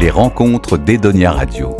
Les 0.00 0.10
rencontres 0.10 0.78
d'Edonia 0.78 1.30
Radio. 1.32 1.76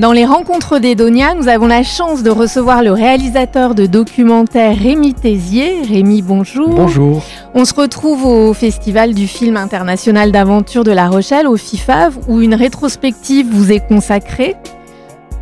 Dans 0.00 0.10
les 0.10 0.24
rencontres 0.24 0.80
d'Edonia, 0.80 1.34
nous 1.34 1.46
avons 1.46 1.68
la 1.68 1.84
chance 1.84 2.24
de 2.24 2.30
recevoir 2.30 2.82
le 2.82 2.90
réalisateur 2.90 3.76
de 3.76 3.86
documentaire 3.86 4.76
Rémi 4.76 5.14
Tézier. 5.14 5.82
Rémi, 5.88 6.20
bonjour. 6.20 6.70
Bonjour. 6.70 7.22
On 7.54 7.64
se 7.64 7.72
retrouve 7.74 8.26
au 8.26 8.52
Festival 8.54 9.14
du 9.14 9.28
film 9.28 9.56
international 9.56 10.32
d'aventure 10.32 10.82
de 10.82 10.90
La 10.90 11.08
Rochelle, 11.08 11.46
au 11.46 11.56
FIFAV, 11.56 12.18
où 12.26 12.40
une 12.40 12.54
rétrospective 12.54 13.46
vous 13.48 13.70
est 13.70 13.86
consacrée. 13.86 14.56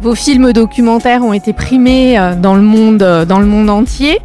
Vos 0.02 0.14
films 0.14 0.52
documentaires 0.52 1.24
ont 1.24 1.32
été 1.32 1.54
primés 1.54 2.18
euh, 2.18 2.34
dans 2.34 2.54
le 2.54 2.60
monde, 2.60 3.02
euh, 3.02 3.24
dans 3.24 3.38
le 3.38 3.46
monde 3.46 3.70
entier. 3.70 4.20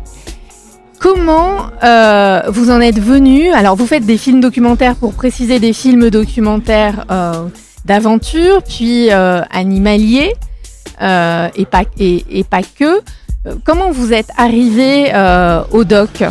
Comment 1.00 1.68
euh, 1.84 2.42
vous 2.50 2.72
en 2.72 2.82
êtes 2.82 3.00
venu? 3.00 3.50
Alors, 3.52 3.76
vous 3.76 3.86
faites 3.86 4.06
des 4.06 4.18
films 4.18 4.42
documentaires 4.42 4.96
pour 4.96 5.14
préciser 5.14 5.60
des 5.60 5.74
films 5.74 6.10
documentaires 6.10 7.06
d'aventure, 7.86 8.62
puis 8.64 9.10
animaliers, 9.12 10.34
et, 11.02 11.66
pas, 11.66 11.84
que. 12.78 13.02
Comment 13.64 13.92
vous 13.92 14.14
êtes 14.14 14.30
arrivé 14.38 15.12
au 15.72 15.84
doc? 15.84 16.24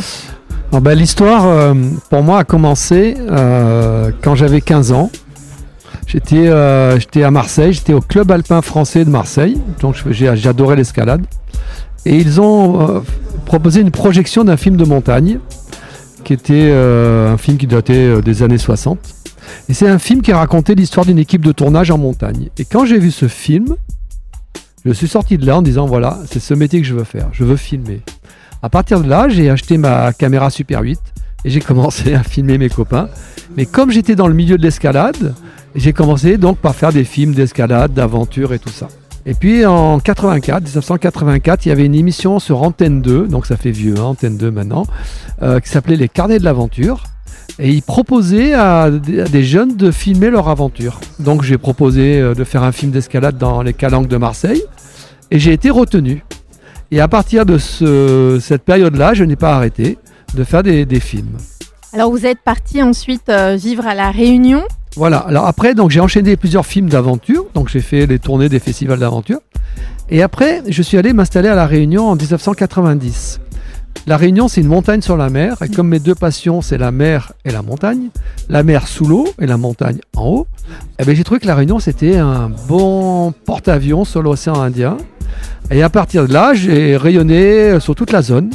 Ben, 0.72 0.94
L'histoire, 0.94 1.74
pour 2.10 2.22
moi, 2.22 2.40
a 2.40 2.44
commencé 2.44 3.16
quand 4.22 4.34
j'avais 4.34 4.60
15 4.60 4.92
ans. 4.92 5.10
Euh, 6.32 6.98
j'étais 6.98 7.22
à 7.22 7.30
Marseille, 7.30 7.72
j'étais 7.72 7.92
au 7.92 8.00
club 8.00 8.30
alpin 8.30 8.62
français 8.62 9.04
de 9.04 9.10
Marseille, 9.10 9.58
donc 9.80 9.96
j'adorais 10.10 10.76
l'escalade. 10.76 11.26
Et 12.04 12.16
ils 12.16 12.40
ont 12.40 12.80
euh, 12.80 13.00
proposé 13.46 13.80
une 13.80 13.90
projection 13.90 14.44
d'un 14.44 14.58
film 14.58 14.76
de 14.76 14.84
montagne, 14.84 15.38
qui 16.24 16.34
était 16.34 16.68
euh, 16.70 17.32
un 17.32 17.38
film 17.38 17.56
qui 17.56 17.66
datait 17.66 18.20
des 18.20 18.42
années 18.42 18.58
60. 18.58 18.98
Et 19.68 19.74
c'est 19.74 19.88
un 19.88 19.98
film 19.98 20.20
qui 20.20 20.32
racontait 20.32 20.74
l'histoire 20.74 21.06
d'une 21.06 21.18
équipe 21.18 21.44
de 21.44 21.52
tournage 21.52 21.90
en 21.90 21.98
montagne. 21.98 22.50
Et 22.58 22.64
quand 22.64 22.84
j'ai 22.84 22.98
vu 22.98 23.10
ce 23.10 23.28
film, 23.28 23.76
je 24.84 24.92
suis 24.92 25.08
sorti 25.08 25.38
de 25.38 25.46
là 25.46 25.56
en 25.56 25.62
disant 25.62 25.86
voilà, 25.86 26.18
c'est 26.30 26.40
ce 26.40 26.54
métier 26.54 26.80
que 26.80 26.86
je 26.86 26.94
veux 26.94 27.04
faire, 27.04 27.28
je 27.32 27.44
veux 27.44 27.56
filmer. 27.56 28.02
À 28.62 28.68
partir 28.68 29.00
de 29.00 29.08
là, 29.08 29.28
j'ai 29.28 29.50
acheté 29.50 29.78
ma 29.78 30.12
caméra 30.12 30.50
Super 30.50 30.82
8 30.82 30.98
et 31.44 31.50
j'ai 31.50 31.60
commencé 31.70 32.14
à 32.14 32.22
filmer 32.22 32.58
mes 32.58 32.68
copains. 32.68 33.08
Mais 33.56 33.66
comme 33.66 33.90
j'étais 33.90 34.14
dans 34.14 34.28
le 34.28 34.34
milieu 34.34 34.56
de 34.58 34.62
l'escalade, 34.62 35.34
j'ai 35.74 35.92
commencé 35.92 36.36
donc 36.36 36.58
par 36.58 36.74
faire 36.74 36.92
des 36.92 37.04
films 37.04 37.32
d'escalade, 37.32 37.92
d'aventure 37.94 38.52
et 38.52 38.58
tout 38.58 38.70
ça. 38.70 38.88
Et 39.28 39.34
puis 39.34 39.66
en 39.66 39.98
84, 39.98 40.62
1984, 40.62 41.66
il 41.66 41.68
y 41.70 41.72
avait 41.72 41.84
une 41.84 41.96
émission 41.96 42.38
sur 42.38 42.62
Antenne 42.62 43.02
2, 43.02 43.26
donc 43.26 43.46
ça 43.46 43.56
fait 43.56 43.72
vieux, 43.72 43.96
hein, 43.98 44.04
Antenne 44.04 44.36
2 44.36 44.52
maintenant, 44.52 44.86
euh, 45.42 45.58
qui 45.58 45.68
s'appelait 45.68 45.96
Les 45.96 46.08
Carnets 46.08 46.38
de 46.38 46.44
l'aventure. 46.44 47.02
Et 47.58 47.70
ils 47.70 47.82
proposaient 47.82 48.54
à 48.54 48.88
des 48.90 49.42
jeunes 49.42 49.76
de 49.76 49.90
filmer 49.90 50.30
leur 50.30 50.48
aventure. 50.48 51.00
Donc 51.18 51.42
j'ai 51.42 51.58
proposé 51.58 52.20
euh, 52.20 52.34
de 52.34 52.44
faire 52.44 52.62
un 52.62 52.70
film 52.70 52.92
d'escalade 52.92 53.36
dans 53.36 53.62
les 53.62 53.72
calanques 53.72 54.08
de 54.08 54.16
Marseille. 54.16 54.62
Et 55.32 55.40
j'ai 55.40 55.52
été 55.52 55.70
retenu. 55.70 56.22
Et 56.92 57.00
à 57.00 57.08
partir 57.08 57.44
de 57.46 57.58
cette 57.58 58.62
période-là, 58.62 59.14
je 59.14 59.24
n'ai 59.24 59.34
pas 59.34 59.56
arrêté 59.56 59.98
de 60.34 60.44
faire 60.44 60.62
des, 60.62 61.00
films. 61.00 61.38
Alors 61.92 62.10
vous 62.10 62.26
êtes 62.26 62.40
parti 62.44 62.80
ensuite 62.80 63.28
euh, 63.28 63.56
vivre 63.56 63.86
à 63.86 63.94
La 63.94 64.12
Réunion 64.12 64.62
voilà. 64.96 65.18
Alors 65.18 65.46
après, 65.46 65.74
donc 65.74 65.90
j'ai 65.90 66.00
enchaîné 66.00 66.36
plusieurs 66.36 66.64
films 66.64 66.88
d'aventure. 66.88 67.44
Donc 67.54 67.68
j'ai 67.68 67.80
fait 67.80 68.06
les 68.06 68.18
tournées 68.18 68.48
des 68.48 68.58
festivals 68.58 68.98
d'aventure. 68.98 69.40
Et 70.08 70.22
après, 70.22 70.62
je 70.68 70.82
suis 70.82 70.96
allé 70.96 71.12
m'installer 71.12 71.48
à 71.48 71.54
La 71.54 71.66
Réunion 71.66 72.08
en 72.08 72.16
1990. 72.16 73.40
La 74.06 74.16
Réunion, 74.16 74.48
c'est 74.48 74.60
une 74.60 74.68
montagne 74.68 75.02
sur 75.02 75.16
la 75.16 75.28
mer. 75.28 75.56
Et 75.62 75.68
comme 75.68 75.88
mes 75.88 75.98
deux 75.98 76.14
passions, 76.14 76.62
c'est 76.62 76.78
la 76.78 76.92
mer 76.92 77.32
et 77.44 77.50
la 77.50 77.60
montagne, 77.62 78.08
la 78.48 78.62
mer 78.62 78.86
sous 78.86 79.04
l'eau 79.04 79.26
et 79.40 79.46
la 79.46 79.56
montagne 79.56 79.98
en 80.16 80.26
haut, 80.28 80.46
eh 80.98 81.04
bien, 81.04 81.14
j'ai 81.14 81.24
trouvé 81.24 81.40
que 81.40 81.46
La 81.46 81.56
Réunion, 81.56 81.78
c'était 81.78 82.16
un 82.16 82.50
bon 82.68 83.32
porte-avions 83.44 84.04
sur 84.04 84.22
l'océan 84.22 84.60
Indien. 84.60 84.96
Et 85.70 85.82
à 85.82 85.90
partir 85.90 86.26
de 86.28 86.32
là, 86.32 86.54
j'ai 86.54 86.96
rayonné 86.96 87.80
sur 87.80 87.94
toute 87.94 88.12
la 88.12 88.22
zone. 88.22 88.50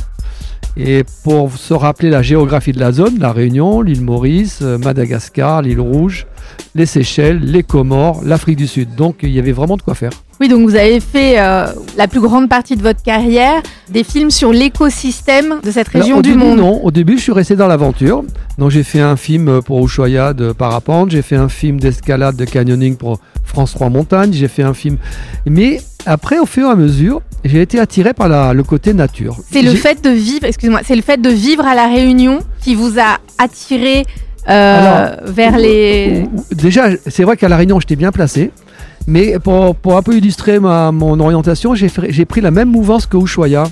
Et 0.77 1.03
pour 1.23 1.51
se 1.51 1.73
rappeler 1.73 2.09
la 2.09 2.21
géographie 2.21 2.71
de 2.71 2.79
la 2.79 2.91
zone, 2.91 3.19
la 3.19 3.31
Réunion, 3.31 3.81
l'île 3.81 4.01
Maurice, 4.01 4.61
Madagascar, 4.61 5.61
l'île 5.61 5.81
Rouge, 5.81 6.25
les 6.75 6.85
Seychelles, 6.85 7.39
les 7.39 7.63
Comores, 7.63 8.21
l'Afrique 8.23 8.57
du 8.57 8.67
Sud. 8.67 8.95
Donc 8.95 9.17
il 9.23 9.31
y 9.31 9.39
avait 9.39 9.51
vraiment 9.51 9.77
de 9.77 9.81
quoi 9.81 9.95
faire. 9.95 10.11
Oui, 10.39 10.47
donc 10.47 10.67
vous 10.67 10.75
avez 10.75 10.99
fait 10.99 11.39
euh, 11.39 11.67
la 11.97 12.07
plus 12.07 12.19
grande 12.19 12.49
partie 12.49 12.75
de 12.75 12.81
votre 12.81 13.03
carrière 13.03 13.61
des 13.89 14.03
films 14.03 14.31
sur 14.31 14.51
l'écosystème 14.51 15.59
de 15.61 15.69
cette 15.69 15.89
région 15.89 16.21
du 16.21 16.33
monde. 16.33 16.57
Non, 16.57 16.83
au 16.83 16.89
début 16.89 17.17
je 17.17 17.23
suis 17.23 17.31
resté 17.31 17.55
dans 17.55 17.67
l'aventure. 17.67 18.23
Donc 18.57 18.71
j'ai 18.71 18.83
fait 18.83 19.01
un 19.01 19.17
film 19.17 19.61
pour 19.61 19.85
Ushuaïa 19.85 20.33
de 20.33 20.51
parapente, 20.51 21.11
j'ai 21.11 21.21
fait 21.21 21.35
un 21.35 21.49
film 21.49 21.79
d'escalade 21.79 22.35
de 22.37 22.45
canyoning 22.45 22.95
pour 22.95 23.19
France 23.43 23.73
3 23.73 23.89
Montagne, 23.89 24.31
j'ai 24.33 24.47
fait 24.47 24.63
un 24.63 24.73
film. 24.73 24.97
Mais 25.45 25.81
après, 26.05 26.39
au 26.39 26.45
fur 26.45 26.67
et 26.67 26.71
à 26.71 26.75
mesure, 26.75 27.21
j'ai 27.43 27.61
été 27.61 27.79
attiré 27.79 28.13
par 28.13 28.53
le 28.53 28.63
côté 28.63 28.93
nature. 28.93 29.37
C'est 29.51 29.61
le 29.61 29.73
fait 29.73 30.03
de 30.03 30.09
vivre, 30.09 30.45
excuse-moi, 30.45 30.81
c'est 30.85 30.95
le 30.95 31.01
fait 31.01 31.21
de 31.21 31.29
vivre 31.29 31.65
à 31.65 31.75
la 31.75 31.87
Réunion 31.87 32.39
qui 32.61 32.75
vous 32.75 32.99
a 32.99 33.17
attiré 33.37 34.05
euh, 34.49 35.15
vers 35.25 35.57
les. 35.57 36.25
Déjà, 36.51 36.89
c'est 37.07 37.23
vrai 37.23 37.37
qu'à 37.37 37.49
la 37.49 37.57
Réunion, 37.57 37.79
j'étais 37.79 37.95
bien 37.95 38.11
placé. 38.11 38.51
Mais 39.07 39.39
pour, 39.39 39.75
pour, 39.75 39.97
un 39.97 40.03
peu 40.03 40.15
illustrer 40.15 40.59
ma, 40.59 40.91
mon 40.91 41.19
orientation, 41.19 41.73
j'ai 41.75 42.25
pris 42.25 42.41
la 42.41 42.51
même 42.51 42.69
mouvance 42.69 43.05
que 43.05 43.17
Ushuaïa. 43.17 43.63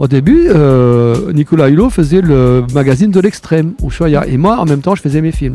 Au 0.00 0.08
début, 0.08 0.46
euh, 0.48 1.32
Nicolas 1.32 1.68
Hulot 1.68 1.90
faisait 1.90 2.20
le 2.20 2.64
magazine 2.74 3.12
de 3.12 3.20
l'extrême, 3.20 3.74
Ushuaïa. 3.84 4.26
Et 4.26 4.36
moi, 4.36 4.58
en 4.58 4.64
même 4.64 4.80
temps, 4.80 4.96
je 4.96 5.02
faisais 5.02 5.20
mes 5.20 5.30
films. 5.30 5.54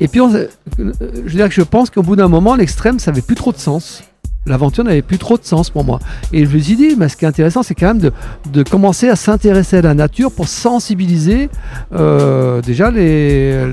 Et 0.00 0.08
puis, 0.08 0.20
euh, 0.20 0.46
je 0.78 1.38
que 1.38 1.50
je 1.50 1.62
pense 1.62 1.90
qu'au 1.90 2.02
bout 2.02 2.16
d'un 2.16 2.28
moment, 2.28 2.54
l'extrême, 2.54 2.98
ça 2.98 3.10
n'avait 3.10 3.22
plus 3.22 3.36
trop 3.36 3.52
de 3.52 3.58
sens 3.58 4.02
l'aventure 4.46 4.84
n'avait 4.84 5.02
plus 5.02 5.18
trop 5.18 5.38
de 5.38 5.44
sens 5.44 5.70
pour 5.70 5.84
moi. 5.84 5.98
Et 6.32 6.44
je 6.44 6.54
me 6.54 6.58
suis 6.58 6.76
dit, 6.76 6.90
ce 6.90 7.16
qui 7.16 7.24
est 7.24 7.28
intéressant, 7.28 7.62
c'est 7.62 7.74
quand 7.74 7.94
même 7.94 8.10
de, 8.52 8.62
commencer 8.62 9.08
à 9.08 9.16
s'intéresser 9.16 9.78
à 9.78 9.82
la 9.82 9.94
nature 9.94 10.30
pour 10.30 10.48
sensibiliser 10.48 11.48
euh, 11.94 12.60
déjà 12.60 12.90
les, 12.90 13.66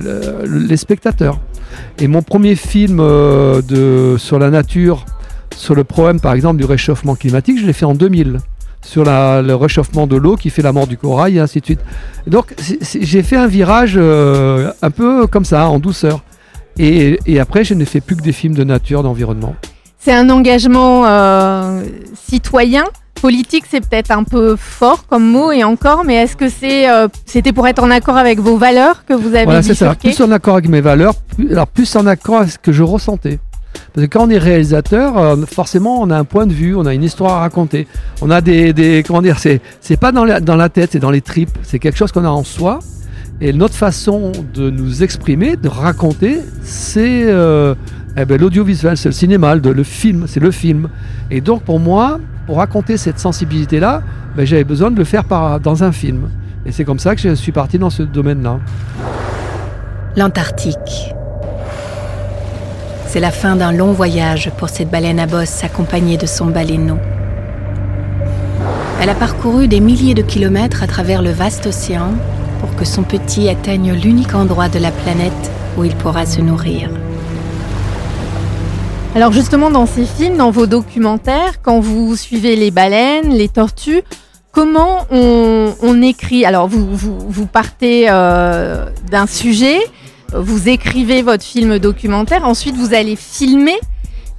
les, 0.46 0.78
spectateurs. 0.78 1.40
Et 2.00 2.08
mon 2.08 2.22
premier 2.22 2.56
film 2.56 3.00
euh, 3.00 3.62
de, 3.62 4.18
sur 4.18 4.40
la 4.40 4.50
nature, 4.50 5.06
sur 5.56 5.76
le 5.76 5.84
problème 5.84 6.20
par 6.20 6.34
exemple 6.34 6.58
du 6.58 6.66
réchauffement 6.66 7.16
climatique, 7.16 7.60
je 7.60 7.66
l'ai 7.66 7.74
fait 7.74 7.86
en 7.86 7.94
2000 7.94 8.40
sur 8.86 9.04
le 9.06 9.54
réchauffement 9.54 10.08
de 10.08 10.16
l'eau 10.16 10.36
qui 10.36 10.50
fait 10.50 10.62
la 10.62 10.72
mort 10.72 10.88
du 10.88 10.98
corail 10.98 11.38
et 11.38 11.40
ainsi 11.40 11.60
de 11.60 11.66
suite. 11.66 11.80
donc 12.28 12.54
j'ai 12.60 13.24
fait 13.24 13.38
un 13.38 13.48
virage 13.48 13.94
euh, 13.98 14.72
un 14.82 14.92
peu 14.92 15.28
comme 15.28 15.46
ça, 15.46 15.68
en 15.70 15.80
douceur. 15.80 16.22
Et, 16.78 17.20
et 17.26 17.40
après, 17.40 17.64
je 17.64 17.74
n'ai 17.74 17.86
fait 17.86 18.02
plus 18.02 18.16
que 18.16 18.22
des 18.22 18.32
films 18.32 18.56
de 18.56 18.64
nature, 18.64 19.04
d'environnement. 19.04 19.56
C'est 20.00 20.14
un 20.14 20.30
engagement 20.30 21.06
euh, 21.06 21.84
citoyen. 22.28 22.84
Politique, 23.22 23.66
c'est 23.70 23.88
peut-être 23.88 24.10
un 24.10 24.24
peu 24.24 24.56
fort 24.56 25.06
comme 25.06 25.30
mot 25.30 25.52
et 25.52 25.64
encore, 25.64 26.04
mais 26.06 26.16
est-ce 26.16 26.36
que 26.36 26.50
c'est 26.50 26.90
euh, 26.90 27.08
c'était 27.28 27.54
pour 27.54 27.68
être 27.68 27.84
en 27.84 27.92
accord 27.92 28.18
avec 28.18 28.40
vos 28.40 28.58
valeurs 28.58 29.06
que 29.06 29.14
vous 29.14 29.36
avez 29.36 29.44
Voilà, 29.44 29.62
c'est 29.62 29.76
ça. 29.76 29.94
Plus 29.94 30.20
en 30.22 30.32
accord 30.32 30.56
avec 30.56 30.70
mes 30.70 30.82
valeurs, 30.82 31.14
plus, 31.14 31.52
alors 31.52 31.68
plus 31.68 31.96
en 31.96 32.08
accord 32.08 32.38
avec 32.38 32.54
ce 32.54 32.58
que 32.58 32.72
je 32.72 32.82
ressentais. 32.82 33.40
Parce 33.94 34.08
que 34.08 34.12
quand 34.12 34.26
on 34.26 34.30
est 34.30 34.38
réalisateur, 34.38 35.18
euh, 35.18 35.36
forcément, 35.46 36.02
on 36.02 36.10
a 36.10 36.18
un 36.18 36.24
point 36.24 36.48
de 36.48 36.54
vue, 36.54 36.76
on 36.76 36.86
a 36.86 36.94
une 36.94 37.04
histoire 37.04 37.34
à 37.34 37.40
raconter. 37.42 37.88
On 38.22 38.30
a 38.30 38.42
des, 38.42 38.74
des 38.74 39.04
comment 39.06 39.22
dire, 39.22 39.38
c'est 39.40 39.62
pas 40.00 40.12
dans 40.12 40.24
la, 40.24 40.70
tête, 40.70 40.92
c'est 40.94 41.00
dans 41.00 41.12
les 41.12 41.22
tripes. 41.22 41.58
C'est 41.64 41.80
quelque 41.80 41.98
chose 41.98 42.12
qu'on 42.12 42.26
a 42.26 42.30
en 42.30 42.44
soi. 42.44 42.80
Et 43.42 43.54
notre 43.54 43.74
façon 43.74 44.32
de 44.54 44.70
nous 44.70 45.04
exprimer, 45.04 45.56
de 45.56 45.68
raconter, 45.68 46.40
c'est 46.62 47.26
eh 48.18 48.26
ben, 48.26 48.40
l'audiovisuel, 48.40 48.98
c'est 48.98 49.10
le 49.10 49.14
cinéma, 49.14 49.56
le, 49.56 49.84
film, 49.84 50.26
c'est 50.28 50.40
le 50.40 50.52
film. 50.52 50.90
Et 51.30 51.42
donc 51.42 51.64
pour 51.64 51.80
moi, 51.80 52.20
pour 52.46 52.58
raconter 52.58 52.98
cette 52.98 53.20
sensibilité-là, 53.20 54.04
ben, 54.36 54.46
j'avais 54.46 54.64
besoin 54.64 54.92
de 54.92 54.98
le 54.98 55.06
faire 55.06 55.24
dans 55.60 55.84
un 55.84 55.92
film. 55.92 56.30
Et 56.66 56.72
c'est 56.72 56.84
comme 56.84 57.00
ça 57.00 57.16
que 57.16 57.22
je 57.22 57.34
suis 57.34 57.52
parti 57.52 57.80
dans 57.80 57.90
ce 57.90 58.04
domaine-là. 58.04 58.60
L'Antarctique. 60.16 61.16
C'est 63.12 63.20
la 63.20 63.32
fin 63.32 63.58
d'un 63.58 63.74
long 63.74 63.92
voyage 63.92 64.52
pour 64.58 64.70
cette 64.70 64.90
baleine 64.90 65.20
à 65.20 65.26
bosse 65.26 65.66
accompagnée 65.66 66.16
de 66.16 66.26
son 66.26 66.46
baleineau. 66.46 66.98
Elle 69.02 69.10
a 69.10 69.16
parcouru 69.16 69.68
des 69.68 69.82
milliers 69.82 70.14
de 70.14 70.22
kilomètres 70.22 70.82
à 70.82 70.88
travers 70.88 71.22
le 71.22 71.32
vaste 71.32 71.66
océan 71.66 72.14
pour 72.62 72.74
que 72.78 72.86
son 72.86 73.04
petit 73.04 73.50
atteigne 73.50 73.92
l'unique 73.92 74.34
endroit 74.34 74.70
de 74.70 74.80
la 74.80 74.92
planète 74.92 75.52
où 75.78 75.84
il 75.84 75.94
pourra 75.94 76.26
se 76.26 76.40
nourrir. 76.40 76.90
Alors 79.14 79.34
justement, 79.34 79.72
dans 79.72 79.88
ces 79.88 80.06
films, 80.06 80.38
dans 80.38 80.52
vos 80.52 80.66
documentaires, 80.66 81.62
quand 81.62 81.82
vous 81.82 82.16
suivez 82.16 82.56
les 82.56 82.72
baleines, 82.72 83.32
les 83.32 83.50
tortues, 83.50 84.04
comment 84.54 85.06
on, 85.12 86.02
écrit? 86.02 86.46
Alors 86.46 86.70
vous, 86.70 87.46
partez 87.46 88.06
euh, 88.10 88.86
d'un 89.12 89.28
sujet, 89.28 89.80
vous 90.34 90.70
écrivez 90.70 91.22
votre 91.22 91.44
film 91.44 91.80
documentaire, 91.80 92.46
ensuite 92.46 92.76
vous 92.76 92.94
allez 92.94 93.16
filmer, 93.16 93.76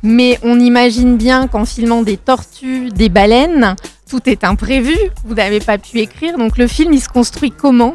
mais 0.03 0.39
on 0.43 0.59
imagine 0.59 1.17
bien 1.17 1.47
qu'en 1.47 1.65
filmant 1.65 2.03
des 2.03 2.17
tortues, 2.17 2.91
des 2.91 3.09
baleines, 3.09 3.77
tout 4.09 4.21
est 4.27 4.44
imprévu, 4.44 4.94
vous 5.25 5.35
n'avez 5.35 5.61
pas 5.61 5.79
pu 5.79 5.99
écrire, 6.00 6.37
donc 6.39 6.59
le 6.59 6.67
film 6.67 6.93
il 6.93 7.00
se 7.00 7.09
construit 7.09 7.50
comment 7.50 7.94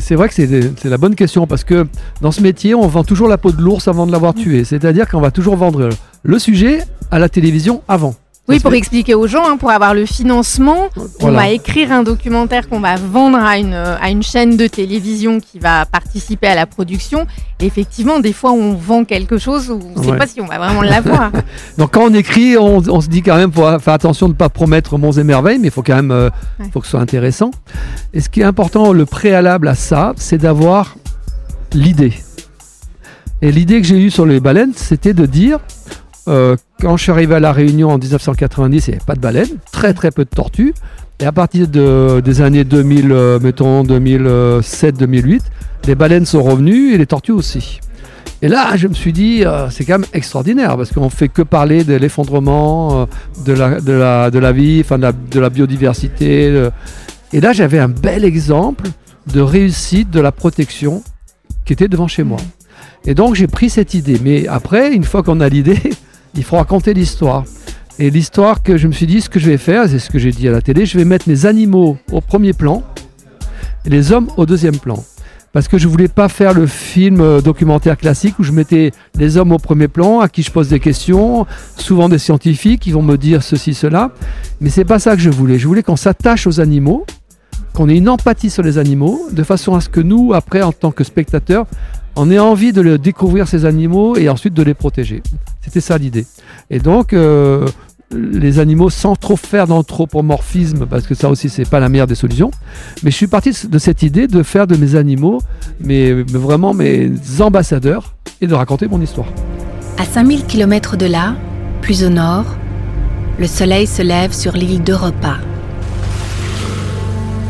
C'est- 0.00 0.14
vrai 0.14 0.28
que 0.28 0.34
c'est 0.34 0.84
la 0.88 0.98
bonne 0.98 1.14
question 1.16 1.46
parce 1.46 1.64
que 1.64 1.86
dans 2.20 2.30
ce 2.30 2.40
métier, 2.42 2.74
on 2.74 2.86
vend 2.86 3.02
toujours 3.02 3.26
la 3.28 3.38
peau 3.38 3.50
de 3.50 3.60
l'ours 3.60 3.88
avant 3.88 4.06
de 4.06 4.12
l'avoir 4.12 4.34
tué. 4.34 4.62
C'est-à-dire 4.64 5.08
qu'on 5.08 5.20
va 5.20 5.30
toujours 5.32 5.56
vendre 5.56 5.88
le 6.22 6.38
sujet 6.38 6.84
à 7.10 7.18
la 7.18 7.28
télévision 7.28 7.82
avant. 7.88 8.14
Oui, 8.50 8.60
pour 8.60 8.74
expliquer 8.74 9.14
aux 9.14 9.26
gens, 9.26 9.48
hein, 9.48 9.56
pour 9.56 9.70
avoir 9.70 9.94
le 9.94 10.04
financement, 10.06 10.88
on 10.96 11.06
Voilà. 11.20 11.36
va 11.38 11.48
écrire 11.50 11.92
un 11.92 12.02
documentaire 12.02 12.68
qu'on 12.68 12.80
va 12.80 12.96
vendre 12.96 13.38
à 13.38 13.58
une, 13.58 13.74
à 13.74 14.10
une 14.10 14.22
chaîne 14.22 14.56
de 14.56 14.66
télévision 14.66 15.40
qui 15.40 15.58
va 15.58 15.86
participer 15.86 16.46
à 16.48 16.54
la 16.54 16.66
production. 16.66 17.26
Et 17.60 17.66
effectivement, 17.66 18.20
des 18.20 18.32
fois, 18.32 18.52
on 18.52 18.74
vend 18.74 19.04
quelque 19.04 19.38
chose 19.38 19.70
où 19.70 19.80
on 19.96 20.00
ne 20.00 20.04
sait 20.04 20.16
pas 20.16 20.26
si 20.26 20.40
on 20.40 20.46
va 20.46 20.58
vraiment 20.58 20.82
l'avoir. 20.82 21.30
Donc 21.78 21.92
quand 21.94 22.04
on 22.10 22.14
écrit, 22.14 22.56
on, 22.58 22.78
on 22.88 23.00
se 23.00 23.08
dit 23.08 23.22
quand 23.22 23.36
même, 23.36 23.52
faut 23.52 23.78
faire 23.78 23.94
attention 23.94 24.26
de 24.28 24.32
ne 24.32 24.36
pas 24.38 24.48
promettre 24.48 24.98
monts 24.98 25.12
et 25.12 25.24
merveilles, 25.24 25.58
mais 25.58 25.68
il 25.68 25.72
faut 25.72 25.82
quand 25.82 25.96
même, 25.96 26.10
euh, 26.10 26.30
Ouais. 26.58 26.66
faut 26.72 26.80
que 26.80 26.86
ce 26.86 26.92
soit 26.92 27.00
intéressant. 27.00 27.50
Et 28.12 28.20
ce 28.20 28.28
qui 28.28 28.40
est 28.40 28.44
important, 28.44 28.92
le 28.92 29.06
préalable 29.06 29.68
à 29.68 29.74
ça, 29.74 30.12
c'est 30.16 30.38
d'avoir 30.38 30.96
l'idée. 31.72 32.12
Et 33.42 33.52
l'idée 33.52 33.80
que 33.80 33.86
j'ai 33.86 33.96
eue 33.98 34.10
sur 34.10 34.26
les 34.26 34.40
baleines, 34.40 34.72
c'était 34.74 35.14
de 35.14 35.24
dire, 35.26 35.58
euh, 36.28 36.56
quand 36.80 36.96
je 36.96 37.02
suis 37.04 37.12
arrivé 37.12 37.34
à 37.34 37.40
la 37.40 37.52
Réunion 37.52 37.90
en 37.90 37.98
1990, 37.98 38.86
il 38.86 38.90
n'y 38.90 38.96
avait 38.96 39.04
pas 39.04 39.14
de 39.14 39.20
baleines, 39.20 39.58
très 39.72 39.94
très 39.94 40.10
peu 40.10 40.24
de 40.24 40.30
tortues. 40.30 40.74
Et 41.18 41.26
à 41.26 41.32
partir 41.32 41.68
de, 41.68 42.20
des 42.20 42.40
années 42.40 42.64
2000, 42.64 43.12
euh, 43.12 43.38
mettons 43.40 43.82
2007-2008, 43.84 45.40
les 45.86 45.94
baleines 45.94 46.26
sont 46.26 46.42
revenues 46.42 46.94
et 46.94 46.98
les 46.98 47.06
tortues 47.06 47.32
aussi. 47.32 47.80
Et 48.42 48.48
là, 48.48 48.76
je 48.76 48.88
me 48.88 48.94
suis 48.94 49.12
dit, 49.12 49.44
euh, 49.44 49.68
c'est 49.70 49.84
quand 49.84 49.98
même 49.98 50.08
extraordinaire 50.14 50.76
parce 50.76 50.92
qu'on 50.92 51.10
fait 51.10 51.28
que 51.28 51.42
parler 51.42 51.84
de 51.84 51.94
l'effondrement, 51.94 53.02
euh, 53.02 53.06
de, 53.44 53.52
la, 53.52 54.52
vie, 54.52 54.82
de 54.82 55.40
la, 55.40 55.50
biodiversité. 55.50 56.48
euh. 56.48 56.70
Et 57.34 57.40
là, 57.40 57.52
j'avais 57.52 57.78
un 57.78 57.88
bel 57.88 58.24
exemple 58.24 58.88
de 59.32 59.42
réussite 59.42 60.10
de 60.10 60.20
la 60.20 60.32
protection 60.32 61.02
qui 61.66 61.74
était 61.74 61.88
devant 61.88 62.08
chez 62.08 62.22
moi. 62.22 62.38
Et 63.04 63.14
donc, 63.14 63.34
j'ai 63.34 63.46
pris 63.46 63.68
cette 63.68 63.92
idée. 63.92 64.18
Mais 64.22 64.48
après, 64.48 64.92
une 64.94 65.04
fois 65.04 65.22
qu'on 65.22 65.40
a 65.40 65.48
l'idée, 65.48 65.78
il 66.34 66.44
faut 66.44 66.56
raconter 66.56 66.94
l'histoire. 66.94 67.44
Et 67.98 68.10
l'histoire 68.10 68.62
que 68.62 68.76
je 68.76 68.86
me 68.86 68.92
suis 68.92 69.06
dit, 69.06 69.20
ce 69.20 69.28
que 69.28 69.38
je 69.38 69.50
vais 69.50 69.58
faire, 69.58 69.88
c'est 69.88 69.98
ce 69.98 70.10
que 70.10 70.18
j'ai 70.18 70.30
dit 70.30 70.48
à 70.48 70.52
la 70.52 70.62
télé, 70.62 70.86
je 70.86 70.96
vais 70.96 71.04
mettre 71.04 71.28
les 71.28 71.46
animaux 71.46 71.98
au 72.12 72.20
premier 72.20 72.52
plan 72.52 72.82
et 73.84 73.90
les 73.90 74.12
hommes 74.12 74.28
au 74.36 74.46
deuxième 74.46 74.78
plan 74.78 75.02
parce 75.52 75.68
que 75.68 75.78
je 75.78 75.88
voulais 75.88 76.08
pas 76.08 76.28
faire 76.28 76.54
le 76.54 76.66
film 76.66 77.20
euh, 77.20 77.40
documentaire 77.40 77.96
classique 77.96 78.38
où 78.38 78.42
je 78.42 78.52
mettais 78.52 78.92
les 79.16 79.36
hommes 79.36 79.52
au 79.52 79.58
premier 79.58 79.88
plan, 79.88 80.20
à 80.20 80.28
qui 80.28 80.42
je 80.42 80.50
pose 80.50 80.68
des 80.68 80.80
questions, 80.80 81.46
souvent 81.76 82.08
des 82.08 82.18
scientifiques 82.18 82.80
qui 82.80 82.92
vont 82.92 83.02
me 83.02 83.16
dire 83.16 83.42
ceci, 83.42 83.74
cela. 83.74 84.12
Mais 84.60 84.70
c'est 84.70 84.84
pas 84.84 84.98
ça 84.98 85.16
que 85.16 85.22
je 85.22 85.30
voulais. 85.30 85.58
Je 85.58 85.66
voulais 85.66 85.82
qu'on 85.82 85.96
s'attache 85.96 86.46
aux 86.46 86.60
animaux, 86.60 87.04
qu'on 87.74 87.88
ait 87.88 87.96
une 87.96 88.08
empathie 88.08 88.50
sur 88.50 88.62
les 88.62 88.78
animaux, 88.78 89.28
de 89.32 89.42
façon 89.42 89.74
à 89.74 89.80
ce 89.80 89.88
que 89.88 90.00
nous, 90.00 90.32
après, 90.34 90.62
en 90.62 90.72
tant 90.72 90.92
que 90.92 91.02
spectateurs, 91.02 91.66
on 92.16 92.30
ait 92.30 92.38
envie 92.38 92.72
de 92.72 92.96
découvrir 92.96 93.48
ces 93.48 93.64
animaux 93.64 94.16
et 94.16 94.28
ensuite 94.28 94.54
de 94.54 94.62
les 94.62 94.74
protéger. 94.74 95.22
C'était 95.62 95.80
ça 95.80 95.98
l'idée. 95.98 96.26
Et 96.70 96.78
donc, 96.78 97.12
euh, 97.12 97.66
les 98.12 98.58
animaux 98.58 98.90
sans 98.90 99.14
trop 99.14 99.36
faire 99.36 99.66
d'anthropomorphisme, 99.66 100.86
parce 100.86 101.06
que 101.06 101.14
ça 101.14 101.28
aussi, 101.28 101.48
c'est 101.48 101.68
pas 101.68 101.80
la 101.80 101.88
meilleure 101.88 102.06
des 102.06 102.14
solutions. 102.14 102.50
Mais 103.02 103.10
je 103.10 103.16
suis 103.16 103.26
parti 103.26 103.52
de 103.68 103.78
cette 103.78 104.02
idée 104.02 104.26
de 104.26 104.42
faire 104.42 104.66
de 104.66 104.76
mes 104.76 104.96
animaux, 104.96 105.40
mais 105.80 106.12
vraiment 106.12 106.74
mes 106.74 107.12
ambassadeurs, 107.40 108.14
et 108.40 108.46
de 108.46 108.54
raconter 108.54 108.88
mon 108.88 109.00
histoire. 109.00 109.28
À 109.98 110.04
5000 110.04 110.44
km 110.46 110.96
de 110.96 111.06
là, 111.06 111.36
plus 111.82 112.04
au 112.04 112.08
nord, 112.08 112.46
le 113.38 113.46
soleil 113.46 113.86
se 113.86 114.02
lève 114.02 114.32
sur 114.32 114.52
l'île 114.52 114.82
d'Europa. 114.82 115.36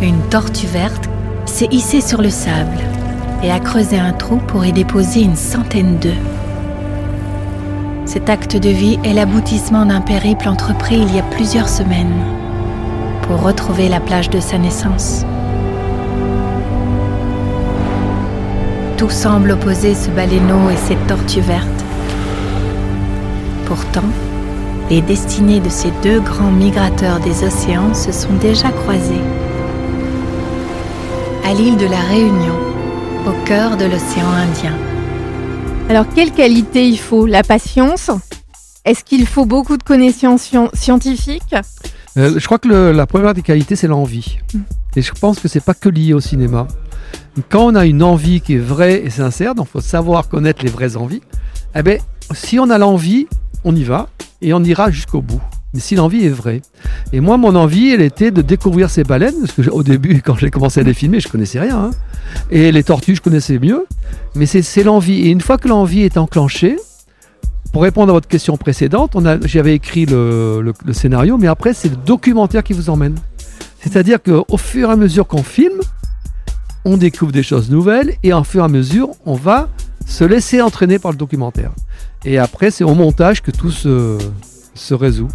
Une 0.03 0.21
tortue 0.31 0.67
verte 0.67 1.09
s'est 1.47 1.69
hissée 1.71 2.01
sur 2.01 2.23
le 2.23 2.31
sable 2.31 2.79
et 3.43 3.51
a 3.51 3.61
creusé 3.61 3.99
un 3.99 4.13
trou 4.13 4.37
pour 4.37 4.65
y 4.65 4.73
déposer 4.73 5.23
une 5.23 5.37
centaine 5.37 5.97
d'œufs. 5.99 6.15
Cet 8.07 8.29
acte 8.29 8.57
de 8.57 8.69
vie 8.69 8.99
est 9.05 9.13
l'aboutissement 9.13 9.87
d'un 9.87 10.01
périple 10.01 10.49
entrepris 10.49 10.99
il 10.99 11.15
y 11.15 11.19
a 11.19 11.23
plusieurs 11.23 11.69
semaines 11.69 12.25
pour 13.23 13.43
retrouver 13.43 13.89
la 13.89 14.01
plage 14.01 14.31
de 14.31 14.41
sa 14.41 14.59
naissance. 14.59 15.25
Tout 18.97 19.11
semble 19.11 19.53
opposer 19.53 19.95
ce 19.95 20.11
baleineau 20.11 20.69
et 20.71 20.77
cette 20.77 21.07
tortue 21.07 21.41
verte. 21.41 21.85
Pourtant, 23.67 24.11
les 24.91 25.01
destinées 25.01 25.61
de 25.61 25.71
ces 25.71 25.93
deux 26.03 26.19
grands 26.21 26.51
migrateurs 26.51 27.21
des 27.21 27.45
océans 27.45 27.95
se 27.95 28.11
sont 28.11 28.35
déjà 28.41 28.71
croisées. 28.71 29.23
À 31.49 31.55
l'île 31.55 31.77
de 31.77 31.87
la 31.87 32.01
Réunion, 32.01 32.70
au 33.27 33.33
cœur 33.45 33.77
de 33.77 33.85
l'océan 33.85 34.29
Indien. 34.31 34.75
Alors, 35.89 36.07
quelle 36.15 36.33
qualité 36.33 36.87
il 36.89 36.99
faut? 36.99 37.27
La 37.27 37.43
patience? 37.43 38.11
Est-ce 38.85 39.05
qu'il 39.05 39.27
faut 39.27 39.45
beaucoup 39.45 39.77
de 39.77 39.83
connaissances 39.83 40.43
scien- 40.51 40.71
scientifiques? 40.75 41.55
Euh, 42.17 42.35
je 42.39 42.47
crois 42.47 42.59
que 42.59 42.69
le- 42.69 42.93
la 42.93 43.07
première 43.07 43.35
des 43.35 43.43
qualités, 43.43 43.77
c'est 43.77 43.89
l'envie. 43.89 44.39
Mm. 44.55 44.59
Et 44.97 45.03
je 45.03 45.13
pense 45.13 45.39
que 45.39 45.49
c'est 45.49 45.65
pas 45.65 45.75
que 45.75 45.89
lié 45.89 46.15
au 46.15 46.21
cinéma. 46.21 46.67
Quand 47.49 47.67
on 47.67 47.75
a 47.75 47.87
une 47.87 48.03
envie 48.03 48.41
qui 48.41 48.55
est 48.55 48.59
vraie 48.59 49.03
et 49.05 49.11
sincère, 49.11 49.55
donc 49.55 49.67
il 49.69 49.73
faut 49.73 49.81
savoir 49.81 50.29
connaître 50.29 50.65
les 50.65 50.71
vraies 50.71 50.97
envies, 50.97 51.23
eh 51.75 51.83
ben, 51.83 51.99
si 52.33 52.59
on 52.59 52.71
a 52.71 52.79
l'envie, 52.79 53.27
on 53.65 53.75
y 53.77 53.85
va 53.85 54.09
et 54.41 54.55
on 54.55 54.63
ira 54.65 54.91
jusqu'au 54.91 55.21
bout. 55.21 55.41
Mais 55.73 55.81
si 55.81 55.95
l'envie 55.95 56.25
est 56.25 56.31
vraie. 56.31 56.63
Et 57.13 57.21
moi, 57.21 57.37
mon 57.37 57.55
envie, 57.55 57.91
elle 57.91 58.01
était 58.01 58.33
de 58.33 58.43
découvrir 58.43 58.91
ces 58.91 59.05
baleines, 59.05 59.37
parce 59.41 59.53
que 59.53 59.63
j'ai- 59.63 59.71
au 59.71 59.83
début, 59.85 60.21
quand 60.25 60.35
j'ai 60.37 60.51
commencé 60.51 60.81
à 60.81 60.83
les 60.83 60.95
filmer, 60.95 61.21
je 61.21 61.29
connaissais 61.29 61.61
rien. 61.61 61.79
hein. 61.79 61.91
Et 62.51 62.73
les 62.73 62.83
tortues, 62.83 63.15
je 63.15 63.21
connaissais 63.21 63.59
mieux. 63.59 63.87
Mais 64.35 64.47
c'est 64.47 64.83
l'envie. 64.83 65.21
Et 65.21 65.29
une 65.29 65.41
fois 65.41 65.59
que 65.59 65.69
l'envie 65.69 66.03
est 66.03 66.17
enclenchée, 66.17 66.77
pour 67.73 67.83
répondre 67.83 68.11
à 68.11 68.15
votre 68.15 68.27
question 68.27 68.57
précédente, 68.57 69.17
j'avais 69.45 69.75
écrit 69.75 70.07
le, 70.07 70.73
scénario, 70.93 71.39
mais 71.39 71.47
après, 71.47 71.73
c'est 71.73 71.89
le 71.89 71.97
documentaire 71.97 72.65
qui 72.65 72.73
vous 72.73 72.91
emmène. 72.91 73.15
C'est-à-dire 73.81 74.19
qu'au 74.23 74.57
fur 74.57 74.91
et 74.91 74.93
à 74.93 74.97
mesure 74.97 75.27
qu'on 75.29 75.45
filme, 75.45 75.81
on 76.85 76.97
découvre 76.97 77.31
des 77.31 77.45
choses 77.45 77.71
nouvelles 77.71 78.15
et 78.25 78.33
au 78.33 78.43
fur 78.43 78.63
et 78.63 78.65
à 78.65 78.69
mesure, 78.69 79.11
on 79.25 79.35
va 79.35 79.69
se 80.05 80.25
laisser 80.25 80.61
entraîner 80.61 80.99
par 80.99 81.13
le 81.13 81.17
documentaire. 81.17 81.71
Et 82.25 82.39
après, 82.39 82.73
c'est 82.73 82.85
au 82.85 82.95
montage 82.95 83.41
que 83.41 83.53
tout 83.53 83.71
se 83.71 84.19
résout. 84.95 85.29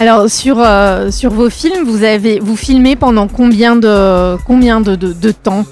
Alors, 0.00 0.28
sur, 0.28 0.56
euh, 0.58 1.10
sur 1.10 1.30
vos 1.30 1.50
films, 1.50 1.84
vous, 1.86 2.02
avez, 2.02 2.40
vous 2.40 2.56
filmez 2.56 2.96
pendant 2.96 3.28
combien 3.28 3.76
de, 3.76 4.36
combien 4.46 4.80
de, 4.80 4.96
de- 4.96 5.12
de 5.12 5.30
temps? 5.30 5.64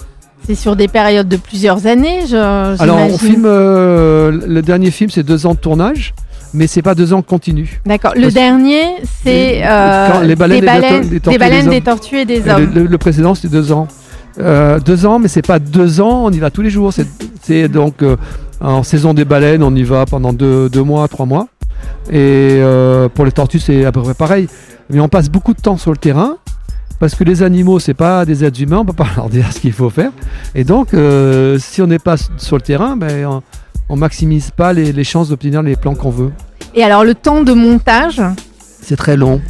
C'est 0.46 0.54
sur 0.54 0.76
des 0.76 0.88
périodes 0.88 1.28
de 1.28 1.36
plusieurs 1.36 1.86
années, 1.86 2.20
je, 2.28 2.36
Alors, 2.82 2.98
on 2.98 3.18
filme, 3.18 3.44
euh, 3.46 4.40
le 4.46 4.62
dernier 4.62 4.90
film, 4.90 5.10
c'est 5.10 5.22
deux 5.22 5.46
ans 5.46 5.54
de 5.54 5.58
tournage, 5.58 6.14
mais 6.54 6.66
c'est 6.66 6.82
pas 6.82 6.94
deux 6.94 7.12
ans 7.12 7.22
continus. 7.22 7.80
D'accord. 7.86 8.12
Le 8.14 8.22
Parce- 8.22 8.34
dernier, 8.34 8.82
c'est 9.24 9.32
Les- 9.32 9.62
euh, 9.64 10.22
les 10.22 10.36
baleines 10.36 10.60
des 10.60 10.66
baleines, 10.66 11.08
des 11.08 11.20
tortues 11.20 11.34
et 11.34 11.38
baleines, 11.38 11.64
des 11.64 11.70
des 11.70 11.76
hommes. 11.76 11.82
tortues 11.82 12.16
et 12.18 12.24
des 12.24 12.34
Et 12.36 12.40
Le, 12.40 12.50
hommes. 12.52 12.70
le- 12.74 12.86
le 12.86 12.98
précédent, 12.98 13.34
c'était 13.34 13.48
deux 13.48 13.72
ans. 13.72 13.88
Deux 14.84 15.06
ans, 15.06 15.18
mais 15.18 15.28
c'est 15.28 15.46
pas 15.46 15.58
deux 15.58 16.00
ans, 16.00 16.22
on 16.24 16.30
y 16.30 16.38
va 16.38 16.50
tous 16.50 16.62
les 16.62 16.70
jours. 16.70 16.92
C'est- 17.42 17.68
donc 17.68 18.02
en 18.60 18.82
saison 18.82 19.12
des 19.14 19.24
baleines, 19.24 19.62
on 19.62 19.74
y 19.74 19.82
va 19.82 20.04
pendant 20.06 20.32
deux, 20.32 20.68
deux 20.68 20.82
mois, 20.82 21.06
trois 21.08 21.26
mois. 21.26 21.46
Et 22.10 22.58
euh, 22.60 23.08
pour 23.08 23.24
les 23.24 23.32
tortues, 23.32 23.58
c'est 23.58 23.84
à 23.84 23.92
peu 23.92 24.02
près 24.02 24.14
pareil. 24.14 24.48
Mais 24.88 25.00
on 25.00 25.08
passe 25.08 25.28
beaucoup 25.28 25.54
de 25.54 25.60
temps 25.60 25.76
sur 25.76 25.90
le 25.90 25.96
terrain 25.96 26.36
parce 26.98 27.14
que 27.14 27.24
les 27.24 27.42
animaux, 27.42 27.78
c'est 27.78 27.94
pas 27.94 28.24
des 28.26 28.44
êtres 28.44 28.60
humains, 28.60 28.78
on 28.78 28.84
peut 28.84 28.92
pas 28.92 29.08
leur 29.16 29.28
dire 29.28 29.52
ce 29.52 29.60
qu'il 29.60 29.72
faut 29.72 29.90
faire. 29.90 30.12
Et 30.54 30.64
donc, 30.64 30.92
euh, 30.92 31.58
si 31.58 31.80
on 31.80 31.86
n'est 31.86 31.98
pas 31.98 32.16
sur 32.36 32.56
le 32.56 32.62
terrain, 32.62 32.96
ben, 32.96 33.26
on, 33.26 33.42
on 33.88 33.96
maximise 33.96 34.50
pas 34.50 34.72
les, 34.72 34.92
les 34.92 35.04
chances 35.04 35.30
d'obtenir 35.30 35.62
les 35.62 35.76
plans 35.76 35.94
qu'on 35.94 36.10
veut. 36.10 36.30
Et 36.74 36.84
alors, 36.84 37.04
le 37.04 37.14
temps 37.14 37.42
de 37.42 37.52
montage? 37.52 38.22
C'est 38.82 38.96
très 38.96 39.16
long. 39.16 39.40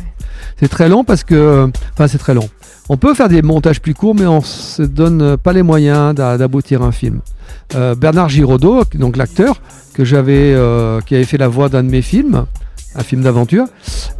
C'est 0.58 0.68
très 0.68 0.88
long 0.88 1.04
parce 1.04 1.24
que. 1.24 1.70
Enfin, 1.94 2.06
c'est 2.06 2.18
très 2.18 2.34
long. 2.34 2.48
On 2.92 2.96
peut 2.96 3.14
faire 3.14 3.28
des 3.28 3.40
montages 3.40 3.80
plus 3.80 3.94
courts, 3.94 4.16
mais 4.16 4.26
on 4.26 4.40
se 4.40 4.82
donne 4.82 5.36
pas 5.36 5.52
les 5.52 5.62
moyens 5.62 6.12
d'a- 6.12 6.36
d'aboutir 6.36 6.82
un 6.82 6.90
film. 6.90 7.20
Euh, 7.76 7.94
Bernard 7.94 8.28
Giraudot, 8.28 8.82
donc 8.94 9.16
l'acteur 9.16 9.62
que 9.94 10.04
j'avais, 10.04 10.52
euh, 10.56 11.00
qui 11.00 11.14
avait 11.14 11.22
fait 11.24 11.38
la 11.38 11.46
voix 11.46 11.68
d'un 11.68 11.84
de 11.84 11.88
mes 11.88 12.02
films, 12.02 12.46
un 12.96 13.02
film 13.04 13.22
d'aventure, 13.22 13.66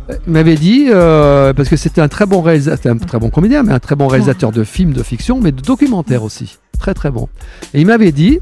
euh, 0.09 0.15
m'avait 0.29 0.55
dit 0.55 0.87
parce 0.89 1.69
que 1.69 1.75
c'était 1.77 2.00
un 2.00 2.07
très 2.07 2.27
bon 2.27 2.43
réalisateur, 2.43 2.95
un 2.95 2.99
très 2.99 3.19
bon 3.19 3.29
comédien, 3.29 3.65
mais 3.65 3.73
un 3.73 3.81
très 3.81 3.97
bon 3.97 4.07
réalisateur 4.07 4.53
de 4.53 4.62
films 4.62 4.93
de 4.93 5.03
fiction, 5.03 5.41
mais 5.41 5.50
de 5.50 5.61
documentaires 5.62 6.23
aussi, 6.23 6.57
très 6.79 6.95
très 6.95 7.11
bon. 7.11 7.29
Et 7.75 7.81
il 7.81 7.89
m'avait 7.89 8.12
dit, 8.12 8.39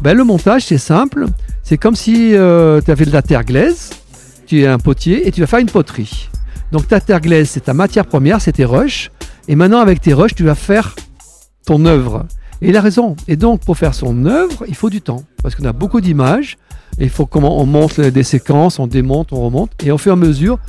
ben, 0.00 0.16
le 0.16 0.24
montage 0.24 0.64
c'est 0.64 0.78
simple, 0.78 1.26
c'est 1.62 1.78
comme 1.78 1.94
si 1.94 2.30
tu 2.32 2.36
avais 2.90 3.04
de 3.04 3.12
la 3.12 3.22
terre 3.22 3.44
glaise, 3.44 3.90
tu 4.48 4.62
es 4.62 4.66
un 4.66 4.80
potier 4.80 5.28
et 5.28 5.30
tu 5.30 5.40
vas 5.42 5.46
faire 5.46 5.60
une 5.60 5.70
poterie. 5.70 6.28
Donc 6.72 6.88
ta 6.88 7.00
terre 7.00 7.20
glaise, 7.20 7.50
c'est 7.50 7.60
ta 7.66 7.74
matière 7.74 8.06
première, 8.06 8.40
c'est 8.40 8.52
tes 8.52 8.64
rushs. 8.64 9.12
Et 9.50 9.56
maintenant, 9.56 9.80
avec 9.80 10.00
tes 10.00 10.14
rushs, 10.14 10.36
tu 10.36 10.44
vas 10.44 10.54
faire 10.54 10.94
ton 11.66 11.84
œuvre. 11.84 12.24
Et 12.62 12.68
il 12.68 12.76
a 12.76 12.80
raison. 12.80 13.16
Et 13.26 13.34
donc, 13.34 13.62
pour 13.62 13.76
faire 13.76 13.94
son 13.94 14.24
œuvre, 14.24 14.62
il 14.68 14.76
faut 14.76 14.90
du 14.90 15.02
temps. 15.02 15.24
Parce 15.42 15.56
qu'on 15.56 15.64
a 15.64 15.72
beaucoup 15.72 16.00
d'images. 16.00 16.56
Et 17.00 17.04
il 17.04 17.10
faut 17.10 17.26
comment 17.26 17.60
on 17.60 17.66
monte 17.66 18.00
des 18.00 18.22
séquences, 18.22 18.78
on 18.78 18.86
démonte, 18.86 19.32
on 19.32 19.42
remonte. 19.42 19.72
Et 19.82 19.90
au 19.90 19.98
fur 19.98 20.12
et 20.12 20.14
à 20.14 20.16
mesure, 20.16 20.60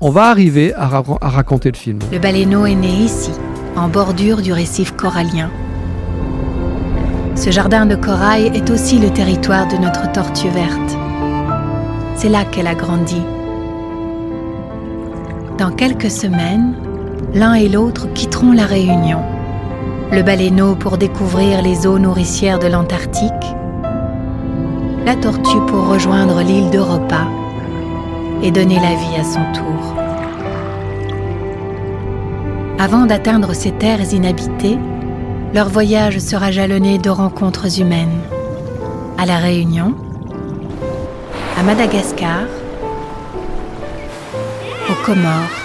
on 0.00 0.10
va 0.10 0.30
arriver 0.30 0.74
à, 0.74 0.90
à 1.20 1.28
raconter 1.28 1.70
le 1.70 1.76
film. 1.76 2.00
Le 2.10 2.18
baleineau 2.18 2.66
est 2.66 2.74
né 2.74 2.88
ici, 2.88 3.30
en 3.76 3.88
bordure 3.88 4.42
du 4.42 4.52
récif 4.52 4.96
corallien. 4.96 5.52
ce 7.36 7.52
jardin 7.52 7.86
de 7.86 7.94
corail 7.94 8.50
est 8.52 8.68
aussi 8.70 8.98
le 8.98 9.10
territoire 9.10 9.68
de 9.68 9.76
notre 9.76 10.10
tortue 10.10 10.48
verte. 10.48 10.98
C'est 12.16 12.28
là 12.28 12.44
qu'elle 12.44 12.66
a 12.66 12.74
grandi. 12.74 13.22
Dans 15.56 15.70
quelques 15.70 16.10
semaines, 16.10 16.74
l'un 17.34 17.54
et 17.54 17.68
l'autre 17.68 18.12
quitteront 18.14 18.52
la 18.52 18.64
Réunion. 18.64 19.22
Le 20.10 20.22
baleineau 20.22 20.74
pour 20.74 20.96
découvrir 20.96 21.62
les 21.62 21.86
eaux 21.86 21.98
nourricières 21.98 22.58
de 22.58 22.66
l'Antarctique, 22.66 23.32
la 25.04 25.14
tortue 25.16 25.60
pour 25.66 25.88
rejoindre 25.88 26.40
l'île 26.42 26.70
d'Europa 26.70 27.28
et 28.42 28.50
donner 28.50 28.76
la 28.76 28.94
vie 28.94 29.20
à 29.20 29.24
son 29.24 29.44
tour. 29.52 29.94
Avant 32.78 33.06
d'atteindre 33.06 33.54
ces 33.54 33.72
terres 33.72 34.12
inhabitées, 34.12 34.78
leur 35.54 35.68
voyage 35.68 36.18
sera 36.18 36.50
jalonné 36.50 36.98
de 36.98 37.10
rencontres 37.10 37.80
humaines. 37.80 38.20
À 39.18 39.26
La 39.26 39.38
Réunion, 39.38 39.94
à 41.58 41.62
Madagascar, 41.64 42.42
aux 44.88 45.04
Comores. 45.04 45.57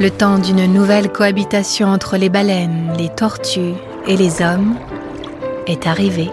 Le 0.00 0.10
temps 0.10 0.38
d'une 0.38 0.72
nouvelle 0.72 1.10
cohabitation 1.10 1.88
entre 1.88 2.16
les 2.18 2.28
baleines, 2.28 2.92
les 2.96 3.08
tortues 3.08 3.74
et 4.06 4.16
les 4.16 4.40
hommes 4.42 4.76
est 5.66 5.88
arrivé. 5.88 6.30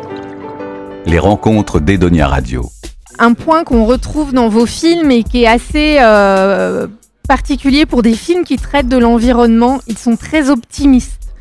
Les 1.08 1.18
rencontres 1.18 1.80
d'Edonia 1.80 2.28
Radio. 2.28 2.70
Un 3.18 3.34
point 3.34 3.64
qu'on 3.64 3.86
retrouve 3.86 4.34
dans 4.34 4.50
vos 4.50 4.68
films 4.68 5.10
et 5.10 5.24
qui 5.24 5.44
est 5.44 5.48
assez 5.48 5.98
euh, 6.00 6.86
particulier 7.28 7.88
pour 7.88 8.04
des 8.04 8.14
films 8.14 8.44
qui 8.44 8.58
traitent 8.58 8.88
de 8.88 9.00
l'environnement, 9.00 9.80
ils 9.88 9.98
sont 9.98 10.16
très 10.16 10.52
optimistes. 10.52 11.34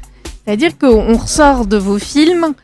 C'est-à-dire 0.46 0.78
qu'on 0.78 1.18
ressort 1.18 1.66
de 1.66 1.76
vos 1.76 1.98
films, 1.98 2.54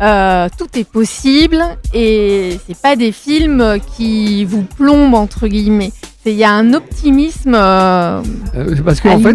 euh, 0.00 0.48
tout 0.56 0.78
est 0.78 0.88
possible 0.90 1.62
et 1.92 2.58
c'est 2.66 2.80
pas 2.80 2.96
des 2.96 3.12
films 3.12 3.80
qui 3.98 4.46
vous 4.46 4.62
plombent 4.62 5.14
entre 5.14 5.46
guillemets. 5.46 5.92
Il 6.26 6.32
y 6.34 6.44
a 6.44 6.52
un 6.52 6.74
optimisme 6.74 7.54
euh, 7.54 8.20
Euh, 8.54 8.74
parce 8.84 9.00
à 9.08 9.18
fait, 9.22 9.32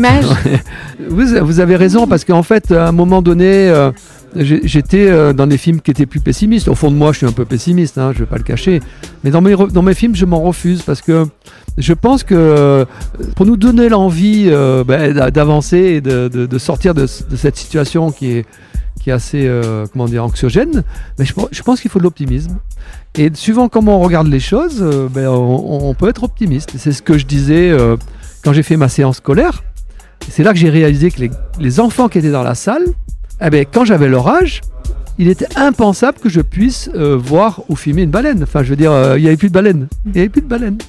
vous, 1.10 1.25
vous 1.46 1.60
avez 1.60 1.75
raison, 1.75 2.06
parce 2.08 2.24
qu'en 2.25 2.44
fait, 2.44 2.72
à 2.72 2.88
un 2.88 2.92
moment 2.92 3.22
donné, 3.24 3.70
euh, 3.70 3.92
j'étais 4.36 5.10
dans 5.34 5.48
des 5.48 5.58
films 5.58 5.82
qui 5.82 5.89
étaient 5.92 6.06
plus 6.06 6.20
pessimistes. 6.20 6.68
Au 6.68 6.75
fond 6.75 6.92
de 6.92 6.96
moi, 6.96 7.12
je 7.12 7.18
suis 7.20 7.25
un 7.27 7.32
peu 7.32 7.46
pessimiste, 7.46 7.98
hein, 7.98 8.12
je 8.13 8.20
ne 8.20 8.25
vais 8.25 8.30
pas 8.30 8.38
le 8.38 8.44
cacher. 8.44 8.82
Mais 9.24 9.32
dans 9.32 9.42
mes, 9.42 9.54
re- 9.56 9.72
dans 9.72 9.82
mes 9.82 9.94
films, 9.96 10.15
je 10.15 10.25
m'en 10.25 10.42
refuse, 10.42 10.84
parce 10.84 11.01
que 11.01 11.25
je 11.77 11.94
pense 11.94 12.24
que 12.24 12.86
pour 13.36 13.46
nous 13.48 13.58
donner 13.58 13.89
l'envie 13.89 14.50
ben, 14.86 15.12
d'a- 15.13 15.32
d'avancer 15.32 15.77
et 15.77 16.01
de, 16.01 16.27
de- 16.27 16.46
de 16.46 16.58
sortir 16.60 16.94
de 16.94 17.08
cette 17.08 17.58
situation 17.58 18.12
qui 18.12 18.32
est, 18.32 18.46
qui 19.05 19.12
est 19.12 19.13
assez 19.13 19.45
euh, 19.45 19.85
comment 19.93 20.07
dire, 20.07 20.25
anxiogène, 20.25 20.83
mais 21.19 21.25
je, 21.25 21.33
pen- 21.35 21.45
je 21.51 21.62
pense 21.62 21.79
qu'il 21.79 21.91
faut 21.91 22.00
de 22.00 22.03
l'optimisme. 22.03 22.57
Et 23.13 23.29
suivant 23.35 23.69
comment 23.69 24.00
on 24.00 24.01
regarde 24.01 24.25
les 24.25 24.39
choses, 24.39 24.79
euh, 24.81 25.07
ben, 25.07 25.27
on, 25.27 25.93
peut 25.93 26.09
être 26.09 26.24
optimiste. 26.24 26.71
C'est 26.79 26.91
ce 26.91 27.03
que 27.03 27.15
je 27.15 27.27
disais 27.27 27.69
euh, 27.69 27.97
quand 28.43 28.51
j'ai 28.51 28.63
fait 28.63 28.77
ma 28.77 28.89
séance 28.89 29.17
scolaire. 29.17 29.63
C'est 30.27 30.41
là 30.41 30.53
que 30.53 30.57
j'ai 30.57 30.71
réalisé 30.71 31.12
que 31.12 31.21
les, 31.59 31.79
enfants 31.79 32.09
qui 32.09 32.17
étaient 32.17 32.31
dans 32.31 32.41
la 32.41 32.55
salle, 32.55 32.83
eh 33.41 33.51
ben, 33.51 33.63
quand 33.71 33.85
j'avais 33.85 34.07
leur 34.07 34.27
âge, 34.27 34.62
il 35.19 35.27
était 35.27 35.55
impensable 35.55 36.17
que 36.17 36.27
je 36.29 36.41
puisse 36.41 36.89
voir 36.95 37.62
ou 37.69 37.75
filmer 37.75 38.01
une 38.01 38.09
baleine. 38.09 38.41
Enfin, 38.41 38.63
je 38.63 38.71
veux 38.71 38.75
dire, 38.75 38.91
il 39.17 39.21
n'y 39.21 39.27
avait 39.27 39.38
plus 39.38 39.50
de 39.50 39.53
baleines. 39.53 39.88
Il 40.07 40.13
n'y 40.13 40.19
avait 40.21 40.29
plus 40.29 40.41
de 40.41 40.47
baleines. 40.47 40.79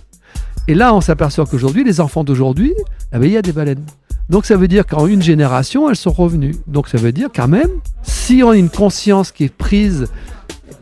Et 0.69 0.75
là, 0.75 0.95
on 0.95 1.03
s'aperçoit 1.03 1.45
qu'aujourd'hui, 1.45 1.85
les 1.85 2.01
enfants 2.01 2.25
d'aujourd'hui, 2.25 2.73
eh 3.13 3.19
ben, 3.19 3.27
il 3.27 3.33
y 3.33 3.37
a 3.37 3.43
des 3.43 3.53
baleines. 3.53 3.85
Donc 4.29 4.45
ça 4.47 4.57
veut 4.57 4.69
dire 4.69 4.87
qu'en 4.87 5.07
une 5.07 5.23
génération, 5.23 5.89
elles 5.89 5.97
sont 5.97 6.11
revenues. 6.13 6.55
Donc 6.67 6.89
ça 6.89 6.99
veut 6.99 7.13
dire 7.13 7.29
quand 7.35 7.49
même, 7.49 7.69
si 8.03 8.43
on 8.43 8.51
a 8.51 8.57
une 8.57 8.71
conscience 8.71 9.31
qui 9.33 9.45
est 9.45 9.53
prise 9.55 10.07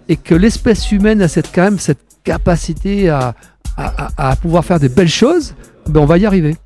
et 0.09 0.17
que 0.17 0.35
l'espèce 0.35 0.91
humaine 0.93 1.21
a 1.23 1.29
cette, 1.29 1.51
quand 1.55 1.63
même 1.63 1.79
cette 1.79 1.99
capacité 2.25 3.11
à, 3.11 3.35
à- 3.77 4.37
pouvoir 4.37 4.65
faire 4.65 4.81
des 4.81 4.89
belles 4.89 5.09
choses, 5.09 5.55
ben, 5.89 6.01
on 6.01 6.07
va 6.07 6.17
y 6.19 6.25
arriver. 6.27 6.57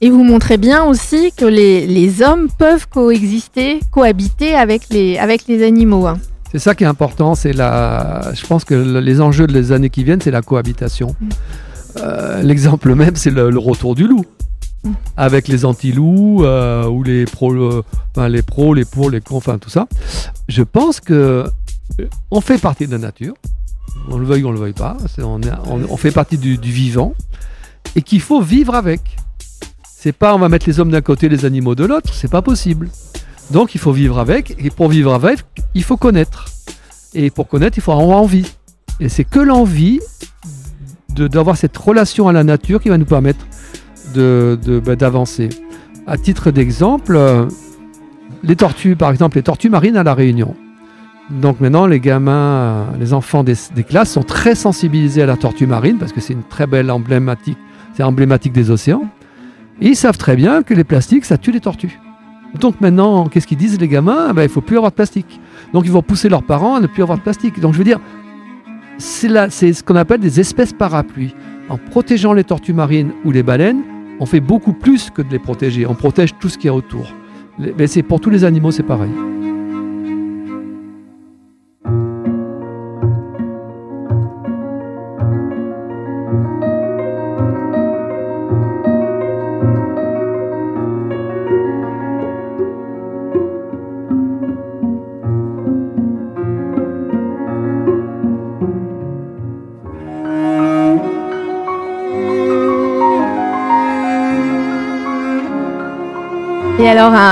Et 0.00 0.10
vous 0.10 0.24
montrez 0.24 0.56
bien 0.56 0.82
aussi 0.84 1.32
que 1.36 1.44
les, 1.44 1.86
les 1.86 2.22
hommes 2.22 2.48
peuvent 2.58 2.88
coexister, 2.88 3.80
cohabiter 3.90 4.54
avec 4.54 4.88
les, 4.90 5.18
avec 5.18 5.46
les 5.48 5.62
animaux. 5.64 6.06
hein. 6.06 6.18
C'est 6.50 6.58
ça 6.58 6.74
qui 6.74 6.84
est 6.84 6.88
important. 6.88 7.34
C'est 7.34 7.52
la. 7.52 8.32
Je 8.34 8.44
pense 8.46 8.64
que 8.64 8.74
le- 8.74 9.00
les 9.00 9.20
enjeux 9.20 9.46
des 9.46 9.70
années 9.72 9.90
qui 9.90 10.02
viennent, 10.04 10.20
c'est 10.20 10.30
la 10.30 10.42
cohabitation. 10.42 11.14
Mm. 11.20 11.28
Euh, 11.98 12.42
L'exemple 12.42 12.94
même, 12.94 13.16
c'est 13.16 13.30
le, 13.30 13.48
le 13.50 13.58
retour 13.58 13.94
du 13.94 14.06
loup. 14.06 14.24
Avec 15.16 15.48
les 15.48 15.64
anti-loups 15.64 16.44
euh, 16.44 16.86
ou 16.86 17.02
les 17.02 17.24
pros, 17.24 17.52
euh, 17.52 17.84
enfin, 18.10 18.28
les 18.28 18.42
pros, 18.42 18.74
les 18.74 18.84
pour, 18.84 19.10
les 19.10 19.20
cons, 19.20 19.36
enfin 19.36 19.58
tout 19.58 19.70
ça. 19.70 19.86
Je 20.48 20.62
pense 20.62 21.00
que 21.00 21.46
euh, 22.00 22.06
on 22.30 22.40
fait 22.40 22.58
partie 22.58 22.86
de 22.86 22.92
la 22.92 22.98
nature. 22.98 23.34
On 24.08 24.18
le 24.18 24.24
veuille 24.24 24.44
ou 24.44 24.48
on 24.48 24.52
le 24.52 24.58
veuille 24.58 24.72
pas. 24.72 24.96
On, 25.18 25.96
fait 25.96 26.10
partie 26.10 26.38
du, 26.38 26.56
vivant 26.56 27.14
et 27.94 28.02
qu'il 28.02 28.20
faut 28.20 28.40
vivre 28.40 28.74
avec. 28.74 29.16
C'est 29.84 30.12
pas 30.12 30.34
on 30.34 30.38
va 30.38 30.48
mettre 30.48 30.66
les 30.66 30.80
hommes 30.80 30.90
d'un 30.90 31.02
côté, 31.02 31.28
les 31.28 31.44
animaux 31.44 31.74
de 31.74 31.84
l'autre. 31.84 32.12
C'est 32.12 32.30
pas 32.30 32.42
possible. 32.42 32.88
Donc 33.50 33.74
il 33.74 33.80
faut 33.80 33.92
vivre 33.92 34.18
avec, 34.18 34.56
et 34.58 34.70
pour 34.70 34.88
vivre 34.88 35.12
avec, 35.12 35.40
il 35.74 35.84
faut 35.84 35.96
connaître. 35.96 36.46
Et 37.14 37.30
pour 37.30 37.46
connaître, 37.46 37.76
il 37.78 37.82
faut 37.82 37.92
avoir 37.92 38.18
envie. 38.18 38.50
Et 38.98 39.08
c'est 39.08 39.24
que 39.24 39.40
l'envie 39.40 40.00
d'avoir 41.10 41.56
cette 41.56 41.76
relation 41.76 42.28
à 42.28 42.32
la 42.32 42.42
nature 42.42 42.80
qui 42.80 42.88
va 42.88 42.96
nous 42.96 43.04
permettre 43.04 43.44
de- 44.12 44.58
de- 44.64 44.80
bah, 44.80 44.96
d'avancer. 44.96 45.48
à 46.06 46.16
titre 46.18 46.50
d'exemple, 46.50 47.14
euh, 47.14 47.46
les 48.42 48.56
tortues, 48.56 48.96
par 48.96 49.10
exemple, 49.10 49.36
les 49.36 49.42
tortues 49.44 49.70
marines 49.70 49.96
à 49.96 50.02
La 50.02 50.14
Réunion. 50.14 50.56
Donc 51.30 51.60
maintenant, 51.60 51.86
les 51.86 52.00
gamins, 52.00 52.32
euh, 52.32 52.84
les 52.98 53.12
enfants 53.14 53.44
des, 53.44 53.54
classes 53.88 54.10
sont 54.10 54.24
très 54.24 54.56
sensibilisés 54.56 55.22
à 55.22 55.26
la 55.26 55.36
tortue 55.36 55.66
marine 55.68 55.98
parce 55.98 56.12
que 56.12 56.20
c'est 56.20 56.32
une 56.32 56.42
très 56.42 56.66
belle 56.66 56.90
emblématique, 56.90 57.56
c'est 57.94 58.02
emblématique 58.02 58.52
des 58.52 58.70
océans. 58.72 59.04
Et 59.80 59.88
ils 59.90 59.96
savent 59.96 60.18
très 60.18 60.34
bien 60.34 60.62
que 60.64 60.74
les 60.74 60.82
plastiques, 60.84 61.24
ça 61.24 61.38
tue 61.38 61.52
les 61.52 61.60
tortues. 61.60 62.00
Donc 62.58 62.80
maintenant, 62.80 63.28
qu'est-ce 63.28 63.46
qu'ils 63.46 63.58
disent 63.58 63.80
les 63.80 63.88
gamins? 63.88 64.26
Ah 64.30 64.32
ben, 64.32 64.42
Il 64.42 64.48
faut 64.48 64.60
plus 64.60 64.76
avoir 64.76 64.90
de 64.90 64.96
plastique. 64.96 65.40
Donc 65.72 65.84
ils 65.86 65.92
vont 65.92 66.02
pousser 66.02 66.28
leurs 66.28 66.42
parents 66.42 66.74
à 66.74 66.80
ne 66.80 66.88
plus 66.88 67.02
avoir 67.04 67.16
de 67.16 67.22
plastique. 67.22 67.60
Donc 67.60 67.74
je 67.74 67.78
veux 67.78 67.84
dire, 67.84 68.00
c'est 68.98 69.28
ce 69.72 69.82
qu'on 69.84 69.96
appelle 69.96 70.20
des 70.20 70.40
espèces 70.40 70.72
parapluies. 70.72 71.34
En 71.68 71.78
protégeant 71.78 72.32
les 72.32 72.44
tortues 72.44 72.74
marines 72.74 73.12
ou 73.24 73.30
les 73.30 73.42
baleines, 73.44 73.82
on 74.22 74.26
fait 74.26 74.38
beaucoup 74.38 74.72
plus 74.72 75.10
que 75.10 75.20
de 75.20 75.32
les 75.32 75.40
protéger. 75.40 75.84
On 75.84 75.96
protège 75.96 76.38
tout 76.38 76.48
ce 76.48 76.56
qui 76.56 76.68
est 76.68 76.70
autour. 76.70 77.12
Mais 77.58 77.88
c'est 77.88 78.04
pour 78.04 78.20
tous 78.20 78.30
les 78.30 78.44
animaux, 78.44 78.70
c'est 78.70 78.84
pareil. 78.84 79.10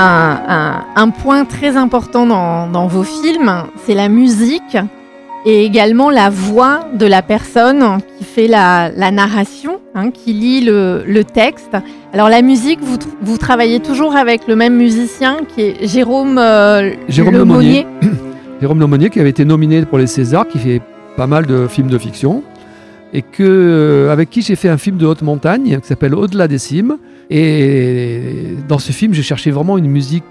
Un, 0.01 0.39
un- 0.47 0.83
un 0.95 1.09
point 1.09 1.45
très 1.45 1.77
important 1.77 2.25
dans, 2.25 2.67
dans 2.67 2.87
vos 2.87 3.03
films, 3.03 3.51
c'est 3.85 3.93
la 3.93 4.09
musique 4.09 4.77
et 5.45 5.65
également 5.65 6.09
la 6.11 6.29
voix 6.29 6.81
de 6.93 7.05
la 7.07 7.21
personne 7.23 7.97
qui 8.17 8.23
fait 8.23 8.47
la, 8.47 8.89
la 8.95 9.09
narration, 9.11 9.79
hein, 9.95 10.11
qui 10.11 10.33
lit 10.33 10.61
le, 10.61 11.03
le 11.07 11.23
texte. 11.23 11.75
Alors, 12.13 12.29
la 12.29 12.41
musique, 12.43 12.79
vous, 12.81 12.97
tr- 12.97 13.07
vous 13.23 13.37
travaillez 13.37 13.79
toujours 13.79 14.15
avec 14.15 14.47
le 14.47 14.55
même 14.55 14.75
musicien 14.75 15.37
qui 15.47 15.61
est 15.61 15.87
Jérôme, 15.87 16.37
euh, 16.37 16.91
Jérôme 17.07 17.37
Lemonnier. 17.37 17.87
Jérôme 18.61 18.79
Lemonnier 18.79 19.09
qui 19.09 19.19
avait 19.19 19.31
été 19.31 19.43
nominé 19.43 19.83
pour 19.85 19.97
les 19.97 20.05
Césars, 20.05 20.47
qui 20.47 20.59
fait 20.59 20.81
pas 21.17 21.25
mal 21.25 21.47
de 21.47 21.65
films 21.67 21.87
de 21.89 21.97
fiction, 21.97 22.43
et 23.13 23.21
que, 23.21 23.43
euh, 23.43 24.11
avec 24.11 24.29
qui 24.29 24.41
j'ai 24.41 24.55
fait 24.55 24.69
un 24.69 24.77
film 24.77 24.97
de 24.97 25.05
haute 25.05 25.21
montagne 25.21 25.79
qui 25.81 25.87
s'appelle 25.87 26.15
Au-delà 26.15 26.47
des 26.47 26.57
cimes. 26.57 26.97
Et 27.29 28.55
dans 28.67 28.79
ce 28.79 28.91
film, 28.91 29.13
j'ai 29.13 29.23
cherché 29.23 29.51
vraiment 29.51 29.77
une 29.77 29.87
musique 29.87 30.23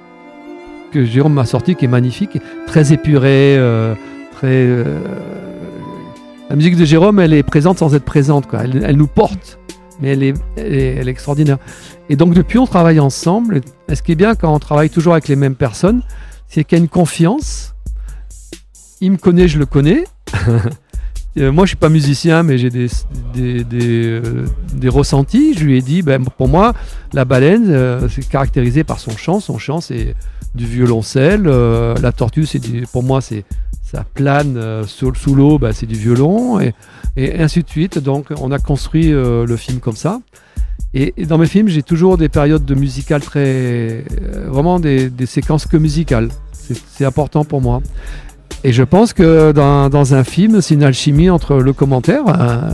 que 0.92 1.04
Jérôme 1.04 1.34
m'a 1.34 1.46
sortie 1.46 1.74
qui 1.76 1.84
est 1.84 1.88
magnifique, 1.88 2.38
très 2.66 2.92
épurée, 2.92 3.56
euh, 3.56 3.94
très. 4.32 4.48
euh, 4.48 4.98
La 6.48 6.56
musique 6.56 6.76
de 6.76 6.84
Jérôme, 6.84 7.20
elle 7.20 7.32
est 7.32 7.42
présente 7.42 7.78
sans 7.78 7.94
être 7.94 8.04
présente, 8.04 8.46
quoi. 8.46 8.60
Elle, 8.64 8.96
nous 8.96 9.06
porte, 9.06 9.58
mais 10.00 10.08
elle 10.10 10.22
est, 10.22 10.34
elle 10.56 10.74
est, 10.74 11.08
extraordinaire. 11.08 11.58
Et 12.08 12.16
donc 12.16 12.34
depuis, 12.34 12.58
on 12.58 12.66
travaille 12.66 12.98
ensemble. 13.00 13.60
Ce 13.92 14.02
qui 14.02 14.12
est 14.12 14.16
bien 14.16 14.34
quand 14.34 14.52
on 14.52 14.58
travaille 14.58 14.90
toujours 14.90 15.12
avec 15.12 15.28
les 15.28 15.36
mêmes 15.36 15.54
personnes, 15.54 16.02
c'est 16.48 16.64
qu'il 16.64 16.76
y 16.76 16.80
a 16.80 16.82
une 16.82 16.88
confiance. 16.88 17.74
Il 19.00 19.12
me 19.12 19.16
connaît, 19.16 19.48
je 19.48 19.58
le 19.58 19.66
connais. 19.66 20.04
euh, 21.38 21.52
moi, 21.52 21.64
je 21.64 21.70
suis 21.70 21.76
pas 21.76 21.88
musicien, 21.88 22.42
mais 22.42 22.58
j'ai 22.58 22.70
des, 22.70 22.88
euh, 23.36 24.46
des 24.74 24.88
ressentis. 24.88 25.54
Je 25.54 25.64
lui 25.64 25.78
ai 25.78 25.82
dit, 25.82 26.02
ben, 26.02 26.24
pour 26.24 26.48
moi, 26.48 26.74
la 27.12 27.24
baleine, 27.24 27.70
euh, 27.70 28.08
c'est 28.08 28.28
caractérisé 28.28 28.82
par 28.84 28.98
son 28.98 29.16
chant. 29.16 29.40
Son 29.40 29.58
chant, 29.58 29.80
c'est 29.80 30.14
du 30.54 30.66
violoncelle. 30.66 31.42
la 31.44 32.12
tortue, 32.12 32.46
c'est 32.46 32.60
pour 32.92 33.02
moi, 33.02 33.20
c'est 33.20 33.44
ça 33.84 34.04
plane 34.14 34.84
sous, 34.86 35.14
sous 35.14 35.34
l'eau, 35.34 35.58
ben, 35.58 35.72
c'est 35.72 35.86
du 35.86 35.96
violon, 35.96 36.60
et, 36.60 36.74
et 37.16 37.40
ainsi 37.40 37.62
de 37.62 37.68
suite. 37.68 37.98
Donc, 37.98 38.28
on 38.40 38.50
a 38.50 38.58
construit 38.58 39.10
le 39.10 39.56
film 39.56 39.78
comme 39.78 39.96
ça. 39.96 40.20
Et, 40.92 41.14
dans 41.26 41.38
mes 41.38 41.46
films, 41.46 41.68
j'ai 41.68 41.84
toujours 41.84 42.18
des 42.18 42.28
périodes 42.28 42.64
de 42.64 42.74
musicales 42.74 43.22
très. 43.22 44.04
vraiment 44.46 44.80
des, 44.80 45.10
séquences 45.26 45.66
que 45.66 45.76
musicales. 45.76 46.30
C'est 46.52 47.04
important 47.04 47.44
pour 47.44 47.60
moi. 47.60 47.80
Et 48.64 48.72
je 48.72 48.82
pense 48.82 49.12
que 49.12 49.52
dans, 49.52 49.88
dans 49.88 50.14
un 50.14 50.24
film, 50.24 50.60
c'est 50.60 50.74
une 50.74 50.82
alchimie 50.82 51.30
entre 51.30 51.56
le 51.56 51.72
commentaire, 51.72 52.22
euh, 52.28 52.72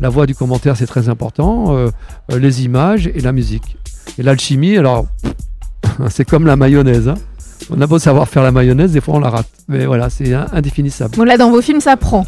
la 0.00 0.08
voix 0.08 0.26
du 0.26 0.34
commentaire 0.34 0.76
c'est 0.76 0.86
très 0.86 1.08
important, 1.08 1.74
euh, 1.76 1.88
euh, 2.32 2.38
les 2.38 2.64
images 2.64 3.08
et 3.12 3.20
la 3.20 3.32
musique. 3.32 3.76
Et 4.18 4.22
l'alchimie, 4.22 4.76
alors, 4.76 5.06
c'est 6.08 6.24
comme 6.24 6.46
la 6.46 6.56
mayonnaise. 6.56 7.08
hein. 7.08 7.14
On 7.70 7.80
a 7.80 7.86
beau 7.86 7.98
savoir 7.98 8.28
faire 8.28 8.42
la 8.42 8.52
mayonnaise, 8.52 8.92
des 8.92 9.00
fois 9.00 9.14
on 9.16 9.20
la 9.20 9.30
rate. 9.30 9.48
Mais 9.68 9.86
voilà, 9.86 10.08
c'est 10.10 10.32
indéfinissable. 10.34 11.16
Bon, 11.16 11.24
là, 11.24 11.36
dans 11.36 11.50
vos 11.50 11.62
films, 11.62 11.80
ça 11.80 11.96
prend. 11.96 12.24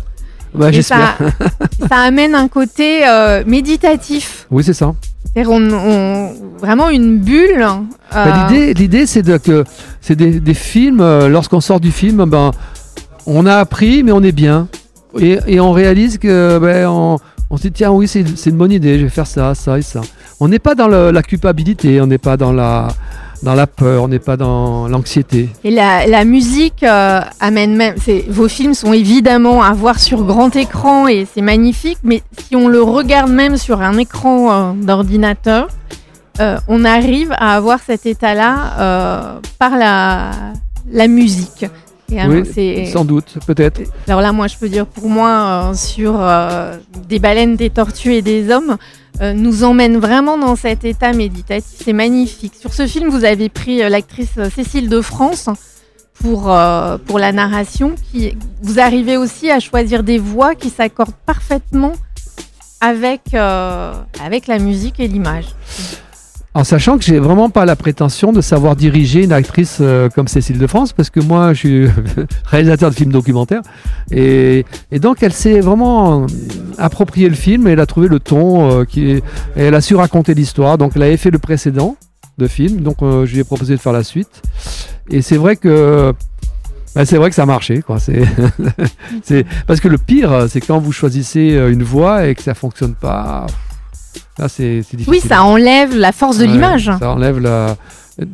Bah, 0.54 0.72
J'espère. 0.72 1.16
ça, 1.18 1.86
ça 1.88 1.96
amène 1.98 2.34
un 2.34 2.48
côté 2.48 3.06
euh, 3.06 3.44
méditatif. 3.46 4.46
Oui, 4.50 4.64
c'est 4.64 4.72
ça. 4.72 4.94
C'est-à-dire 5.34 5.52
on- 5.52 5.72
on- 5.72 6.32
vraiment 6.58 6.88
une 6.88 7.18
bulle. 7.18 7.60
euh, 7.62 7.74
Bah, 8.12 8.48
L'idée, 8.50 8.72
l'idée, 8.74 9.06
c'est 9.06 9.22
de, 9.22 9.36
que 9.36 9.64
c'est 10.00 10.16
des, 10.16 10.40
des 10.40 10.54
films. 10.54 11.00
euh, 11.02 11.28
Lorsqu'on 11.28 11.60
sort 11.60 11.80
du 11.80 11.90
film, 11.92 12.24
ben, 12.24 12.52
on 13.26 13.46
a 13.46 13.56
appris, 13.56 14.02
mais 14.02 14.12
on 14.12 14.22
est 14.22 14.32
bien, 14.32 14.68
et, 15.18 15.38
et 15.46 15.60
on 15.60 15.72
réalise 15.72 16.18
que 16.18 16.58
ben, 16.58 16.86
on, 16.88 17.18
on 17.50 17.56
se 17.56 17.62
dit 17.62 17.72
tiens 17.72 17.90
oui, 17.90 18.06
c'est 18.08 18.24
une 18.50 18.56
bonne 18.56 18.72
idée, 18.72 18.98
je 18.98 19.04
vais 19.04 19.10
faire 19.10 19.26
ça, 19.26 19.54
ça 19.54 19.78
et 19.78 19.82
ça. 19.82 20.00
On 20.40 20.48
n'est 20.48 20.58
pas 20.58 20.74
dans 20.74 20.88
le- 20.88 21.10
la 21.10 21.22
culpabilité, 21.22 22.00
on 22.00 22.06
n'est 22.06 22.18
pas 22.18 22.36
dans 22.36 22.52
la 22.52 22.88
dans 23.42 23.54
la 23.54 23.66
peur, 23.66 24.02
on 24.02 24.08
n'est 24.08 24.18
pas 24.18 24.38
dans 24.38 24.88
l'anxiété. 24.88 25.50
Et 25.62 25.70
la, 25.70 26.06
la 26.06 26.24
musique 26.24 26.82
euh, 26.82 27.20
amène 27.38 27.76
même. 27.76 27.94
Vos 28.30 28.48
films 28.48 28.72
sont 28.72 28.94
évidemment 28.94 29.62
à 29.62 29.74
voir 29.74 29.98
sur 30.00 30.24
grand 30.24 30.56
écran 30.56 31.06
et 31.06 31.26
c'est 31.32 31.42
magnifique, 31.42 31.98
mais 32.02 32.22
si 32.48 32.56
on 32.56 32.66
le 32.66 32.82
regarde 32.82 33.30
même 33.30 33.58
sur 33.58 33.82
un 33.82 33.98
écran 33.98 34.50
euh, 34.50 34.72
d'ordinateur, 34.72 35.68
euh, 36.40 36.56
on 36.66 36.84
arrive 36.86 37.32
à 37.36 37.54
avoir 37.56 37.78
cet 37.86 38.06
état-là 38.06 38.54
euh, 38.80 39.38
par 39.58 39.76
la, 39.76 40.30
la 40.90 41.06
musique. 41.06 41.66
Et 42.10 42.20
alors, 42.20 42.36
oui, 42.36 42.48
c'est- 42.52 42.86
sans 42.86 43.04
doute, 43.04 43.34
peut-être. 43.46 43.80
alors 44.06 44.20
là, 44.20 44.32
moi, 44.32 44.46
je 44.46 44.56
peux 44.56 44.68
dire 44.68 44.86
pour 44.86 45.08
moi, 45.08 45.70
euh, 45.70 45.74
sur 45.74 46.14
euh, 46.20 46.76
des 47.08 47.18
baleines, 47.18 47.56
des 47.56 47.70
tortues 47.70 48.14
et 48.14 48.22
des 48.22 48.50
hommes, 48.50 48.76
euh, 49.20 49.32
nous 49.32 49.64
emmène 49.64 49.96
vraiment 49.98 50.38
dans 50.38 50.54
cet 50.56 50.84
état 50.84 51.12
méditatif. 51.12 51.80
C'est 51.84 51.92
magnifique. 51.92 52.54
Sur 52.60 52.72
ce 52.72 52.86
film, 52.86 53.08
vous 53.08 53.24
avez 53.24 53.48
pris 53.48 53.78
l'actrice 53.88 54.38
Cécile 54.54 54.88
de 54.88 55.00
France 55.00 55.48
pour, 56.22 56.54
pour 57.06 57.18
la 57.18 57.32
narration. 57.32 57.94
Qui, 58.12 58.36
vous 58.62 58.78
arrivez 58.78 59.16
aussi 59.16 59.50
à 59.50 59.58
choisir 59.58 60.02
des 60.02 60.18
voix 60.18 60.54
qui 60.54 60.70
s'accordent 60.70 61.14
parfaitement 61.26 61.92
avec, 62.80 63.34
avec 63.34 64.46
la 64.46 64.58
musique 64.58 65.00
et 65.00 65.08
l'image. 65.08 65.46
En 66.56 66.64
sachant 66.64 66.96
que 66.96 67.04
j'ai 67.04 67.18
vraiment 67.18 67.50
pas 67.50 67.66
la 67.66 67.76
prétention 67.76 68.32
de 68.32 68.40
savoir 68.40 68.76
diriger 68.76 69.22
une 69.22 69.32
actrice 69.32 69.76
euh, 69.82 70.08
comme 70.08 70.26
Cécile 70.26 70.56
de 70.56 70.66
France, 70.66 70.94
parce 70.94 71.10
que 71.10 71.20
moi 71.20 71.52
je 71.52 71.58
suis 71.58 71.86
réalisateur 72.46 72.88
de 72.88 72.94
films 72.94 73.12
documentaires, 73.12 73.60
et, 74.10 74.64
donc 74.90 75.22
elle 75.22 75.34
s'est 75.34 75.60
vraiment 75.60 76.26
approprié 76.78 77.28
le 77.28 77.34
film, 77.34 77.68
et 77.68 77.72
elle 77.72 77.80
a 77.80 77.84
trouvé 77.84 78.08
le 78.08 78.20
ton, 78.20 78.70
euh, 78.70 78.84
qui 78.84 79.10
est, 79.10 79.16
et 79.18 79.64
elle 79.64 79.74
a 79.74 79.82
su 79.82 79.96
raconter 79.96 80.32
l'histoire, 80.32 80.78
donc 80.78 80.92
elle 80.96 81.02
avait 81.02 81.18
fait 81.18 81.30
le 81.30 81.38
précédent 81.38 81.98
de 82.38 82.46
film, 82.46 82.80
donc 82.80 83.02
euh, 83.02 83.26
je 83.26 83.34
lui 83.34 83.40
ai 83.40 83.44
proposé 83.44 83.76
de 83.76 83.80
faire 83.80 83.92
la 83.92 84.02
suite, 84.02 84.40
et 85.10 85.20
c'est 85.20 85.36
vrai 85.36 85.56
que 85.56 86.14
bah, 86.94 87.04
c'est 87.04 87.18
vrai 87.18 87.28
que 87.28 87.36
ça 87.36 87.42
a 87.42 87.46
marché, 87.46 87.82
quoi. 87.82 87.98
C'est, 87.98 88.22
c'est 89.22 89.44
parce 89.66 89.80
que 89.80 89.88
le 89.88 89.98
pire, 89.98 90.46
c'est 90.48 90.62
quand 90.62 90.78
vous 90.78 90.92
choisissez 90.92 91.50
une 91.70 91.82
voix 91.82 92.26
et 92.26 92.34
que 92.34 92.42
ça 92.42 92.54
fonctionne 92.54 92.94
pas. 92.94 93.46
Là, 94.38 94.48
c'est, 94.48 94.82
c'est 94.88 94.96
difficile. 94.96 95.08
Oui, 95.10 95.20
ça 95.20 95.42
enlève 95.44 95.96
la 95.96 96.12
force 96.12 96.38
de 96.38 96.44
Ouais, 96.44 96.52
l'image. 96.52 96.90
Ça 96.98 97.10
enlève 97.12 97.38
la. 97.38 97.76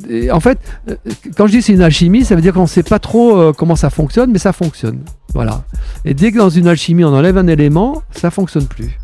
Et 0.08 0.30
en 0.30 0.38
fait, 0.40 0.58
euh, 0.88 0.94
quand 1.36 1.46
je 1.48 1.52
dis 1.52 1.62
c'est 1.62 1.72
une 1.72 1.82
alchimie, 1.82 2.24
ça 2.24 2.34
veut 2.36 2.40
dire 2.40 2.52
qu'on 2.54 2.62
ne 2.62 2.66
sait 2.66 2.82
pas 2.84 2.98
trop 3.00 3.36
euh, 3.36 3.52
comment 3.52 3.74
ça 3.76 3.90
fonctionne, 3.90 4.30
mais 4.32 4.38
ça 4.38 4.52
fonctionne. 4.52 5.00
Voilà. 5.34 5.62
Et 6.04 6.14
dès 6.14 6.30
que 6.32 6.38
dans 6.38 6.50
une 6.50 6.68
alchimie 6.68 7.04
on 7.04 7.12
enlève 7.14 7.36
un 7.36 7.46
élément, 7.48 8.02
ça 8.12 8.30
fonctionne 8.30 8.66
plus. 8.66 8.96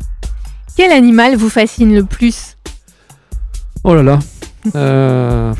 Quel 0.77 0.91
animal 0.91 1.35
vous 1.35 1.49
fascine 1.49 1.93
le 1.93 2.05
plus? 2.05 2.55
Oh 3.83 3.93
là 3.93 4.03
là. 4.03 4.19
Euh, 4.75 5.53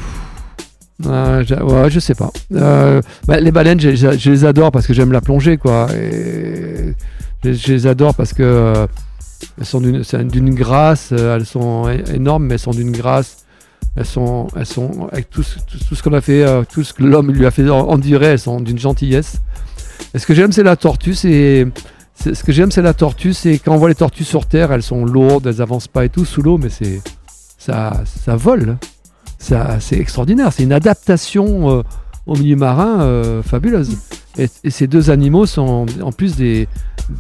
euh, 1.05 1.43
je, 1.47 1.55
ouais, 1.55 1.89
je 1.89 1.99
sais 1.99 2.15
pas. 2.15 2.31
Euh, 2.53 3.01
bah, 3.27 3.39
les 3.39 3.51
baleines, 3.51 3.79
je, 3.79 3.95
je- 3.95 4.17
je 4.17 4.31
les 4.31 4.45
adore 4.45 4.71
parce 4.71 4.87
que 4.87 4.93
j'aime 4.93 5.11
la 5.11 5.21
plongée, 5.21 5.57
quoi. 5.57 5.87
Et 5.95 6.93
je, 7.43 7.71
les 7.73 7.87
adore 7.87 8.13
parce 8.15 8.33
que 8.33 8.87
elles 9.57 9.65
sont 9.65 9.81
d'une 9.81 10.53
grâce. 10.55 11.09
euh, 11.11 11.35
Elles 11.35 11.45
sont 11.45 11.89
énormes, 12.13 12.45
mais 12.45 12.53
elles 12.55 12.59
sont 12.59 12.71
d'une 12.71 12.91
grâce. 12.91 13.45
Elles 13.95 14.05
sont, 14.05 14.47
elles 14.55 14.65
sont 14.65 15.07
avec 15.11 15.29
tout, 15.29 15.43
ce- 15.43 16.01
qu'on 16.03 16.13
a 16.13 16.21
fait, 16.21 16.43
euh, 16.43 16.63
tout 16.71 16.83
ce 16.83 16.93
que 16.93 17.03
l'homme 17.03 17.31
lui 17.31 17.45
a 17.45 17.51
fait 17.51 17.67
en, 17.69 17.79
en 17.79 17.97
dirait, 17.97 18.27
elles 18.27 18.39
sont 18.39 18.59
d'une 18.61 18.77
gentillesse. 18.79 19.37
Et 20.13 20.19
ce 20.19 20.25
que 20.25 20.33
j'aime, 20.33 20.51
c'est 20.51 20.63
la 20.63 20.75
tortue. 20.75 21.15
C'est 21.15 21.67
ce 22.15 22.43
que 22.43 22.51
j'aime, 22.51 22.71
c'est 22.71 22.81
la 22.81 22.93
tortue. 22.93 23.33
C'est 23.33 23.57
quand 23.59 23.73
on 23.73 23.77
voit 23.77 23.89
les 23.89 23.95
tortues 23.95 24.23
sur 24.23 24.45
terre, 24.45 24.71
elles 24.71 24.83
sont 24.83 25.05
lourdes, 25.05 25.47
elles 25.47 25.61
avancent 25.61 25.87
pas 25.87 26.05
et 26.05 26.09
tout 26.09 26.25
sous 26.25 26.41
l'eau, 26.41 26.57
mais 26.57 26.69
c'est 26.69 27.01
ça, 27.57 28.03
ça 28.05 28.35
vole. 28.35 28.77
C'est 29.37 29.97
extraordinaire. 29.97 30.51
C'est 30.53 30.63
une 30.63 30.73
adaptation 30.73 31.69
euh, 31.79 31.81
au 32.27 32.35
milieu 32.35 32.55
marin 32.57 33.41
fabuleuse. 33.43 33.97
Et, 34.37 34.47
et 34.63 34.69
ces 34.69 34.87
deux 34.87 35.09
animaux 35.09 35.45
sont 35.45 35.85
en 36.01 36.11
plus 36.11 36.35
des, 36.35 36.67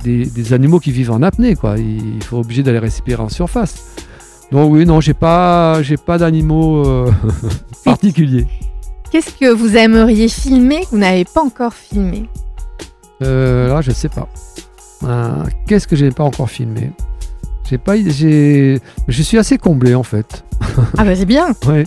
des, 0.03 0.25
des 0.25 0.53
animaux 0.53 0.79
qui 0.79 0.91
vivent 0.91 1.11
en 1.11 1.21
apnée. 1.21 1.55
Quoi. 1.55 1.75
Il, 1.77 2.23
faut 2.23 2.37
obligé 2.39 2.63
d'aller 2.63 2.79
respirer 2.79 3.21
en 3.21 3.29
surface. 3.29 3.95
Donc 4.51 4.71
oui, 4.73 4.85
non, 4.85 4.99
j'ai 5.01 5.13
pas, 5.13 5.81
j'ai 5.83 5.97
pas 5.97 6.17
d'animaux 6.17 6.85
euh, 6.87 7.11
particuliers. 7.85 8.47
Qu'est-ce 9.11 9.31
que 9.33 9.51
vous 9.51 9.75
aimeriez 9.75 10.27
filmer 10.27 10.81
que 10.81 10.91
vous 10.91 10.97
n'avez 10.99 11.25
pas 11.25 11.41
encore 11.41 11.73
filmé? 11.73 12.29
Euh, 13.23 13.67
là, 13.69 13.81
je 13.81 13.91
sais 13.91 14.09
pas. 14.09 14.27
Euh, 15.03 15.43
Qu'est-ce 15.67 15.87
que 15.87 15.95
j'ai 15.95 16.11
pas 16.11 16.23
encore 16.23 16.49
filmé? 16.49 16.91
J'ai 17.69 17.77
pas, 17.77 17.95
j'ai, 17.97 18.79
je 19.07 19.21
suis 19.23 19.37
assez 19.37 19.57
comblé 19.57 19.93
en 19.93 20.03
fait. 20.03 20.43
Ah 20.97 21.03
bah 21.03 21.15
c'est 21.15 21.25
bien 21.25 21.47
Ouais. 21.67 21.85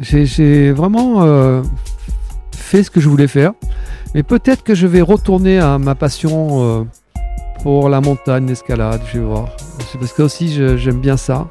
J'ai- 0.00 0.24
J'ai 0.26 0.72
vraiment 0.72 1.62
fait 2.56 2.82
ce 2.82 2.90
que 2.90 3.00
je 3.00 3.08
voulais 3.08 3.28
faire. 3.28 3.52
Mais 4.14 4.22
peut-être 4.22 4.62
que 4.62 4.74
je 4.74 4.86
vais 4.86 5.02
retourner 5.02 5.58
à 5.58 5.78
ma 5.78 5.94
passion 5.94 6.62
euh, 6.62 6.84
pour 7.62 7.88
la 7.88 8.00
montagne, 8.00 8.46
l'escalade, 8.46 9.00
je 9.12 9.18
vais 9.18 9.24
voir. 9.24 9.48
Parce 9.98 10.12
que 10.12 10.22
aussi 10.22 10.48
j'aime 10.78 11.00
bien 11.00 11.16
ça. 11.16 11.48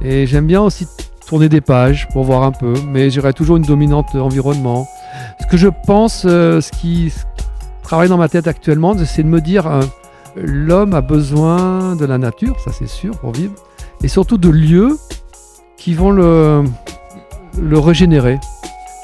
Et 0.00 0.26
j'aime 0.26 0.46
bien 0.46 0.60
aussi 0.60 0.86
tourner 1.26 1.48
des 1.48 1.60
pages 1.60 2.08
pour 2.12 2.24
voir 2.24 2.42
un 2.42 2.52
peu. 2.52 2.74
Mais 2.88 3.10
j'aurai 3.10 3.32
toujours 3.32 3.56
une 3.56 3.64
dominante 3.64 4.14
environnement. 4.14 4.86
Ce 5.40 5.46
que 5.46 5.56
je 5.56 5.68
pense, 5.86 6.24
euh, 6.26 6.60
ce, 6.60 6.70
qui, 6.70 7.12
travaille 7.82 8.08
dans 8.08 8.18
ma 8.18 8.28
tête 8.28 8.46
actuellement, 8.46 8.94
c'est 9.04 9.22
de 9.22 9.28
me 9.28 9.40
dire 9.40 9.66
euh, 9.66 9.82
l'homme 10.36 10.94
a 10.94 11.00
besoin 11.00 11.96
de 11.96 12.04
la 12.04 12.18
nature, 12.18 12.58
ça 12.60 12.70
c'est 12.72 12.88
sûr, 12.88 13.18
pour 13.18 13.32
vivre. 13.32 13.54
Et 14.02 14.08
surtout 14.08 14.38
de 14.38 14.48
lieux 14.48 14.98
qui 15.76 15.94
vont 15.94 16.10
le 16.10 16.64
régénérer. 17.72 18.38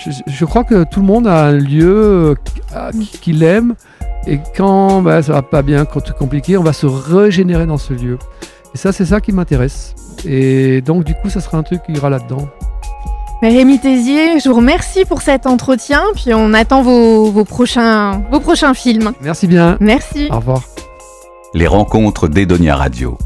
Je, 0.02 0.10
je 0.26 0.44
crois 0.44 0.64
que 0.64 0.84
tout 0.84 1.00
le 1.00 1.06
monde 1.06 1.26
a 1.26 1.46
un 1.46 1.52
lieu 1.52 2.34
euh, 2.74 2.90
qu'il 3.20 3.42
aime 3.42 3.74
et 4.26 4.40
quand 4.56 5.02
bah, 5.02 5.22
ça 5.22 5.32
va 5.32 5.42
pas 5.42 5.62
bien, 5.62 5.84
quand 5.84 6.00
c'est 6.06 6.16
compliqué, 6.16 6.56
on 6.56 6.62
va 6.62 6.72
se 6.72 6.86
régénérer 6.86 7.66
dans 7.66 7.78
ce 7.78 7.92
lieu. 7.92 8.18
Et 8.74 8.78
ça, 8.78 8.92
c'est 8.92 9.06
ça 9.06 9.20
qui 9.20 9.32
m'intéresse. 9.32 9.94
Et 10.24 10.80
donc, 10.82 11.04
du 11.04 11.14
coup, 11.14 11.30
ça 11.30 11.40
sera 11.40 11.58
un 11.58 11.62
truc 11.62 11.82
qui 11.84 11.92
ira 11.92 12.10
là-dedans. 12.10 12.48
Mais 13.42 13.48
Rémi 13.48 13.78
Tézier, 13.78 14.38
je 14.38 14.48
vous 14.50 14.56
remercie 14.56 15.06
pour 15.06 15.22
cet 15.22 15.46
entretien, 15.46 16.02
puis 16.14 16.34
on 16.34 16.52
attend 16.52 16.82
vos, 16.82 17.30
vos 17.30 17.44
prochains, 17.44 18.22
vos 18.30 18.40
prochains 18.40 18.74
films. 18.74 19.12
Merci 19.22 19.46
bien. 19.46 19.78
Merci. 19.80 20.28
Au 20.30 20.36
revoir. 20.36 20.62
Les 21.54 21.66
rencontres 21.66 22.28
d'Edonia 22.28 22.76
Radio. 22.76 23.16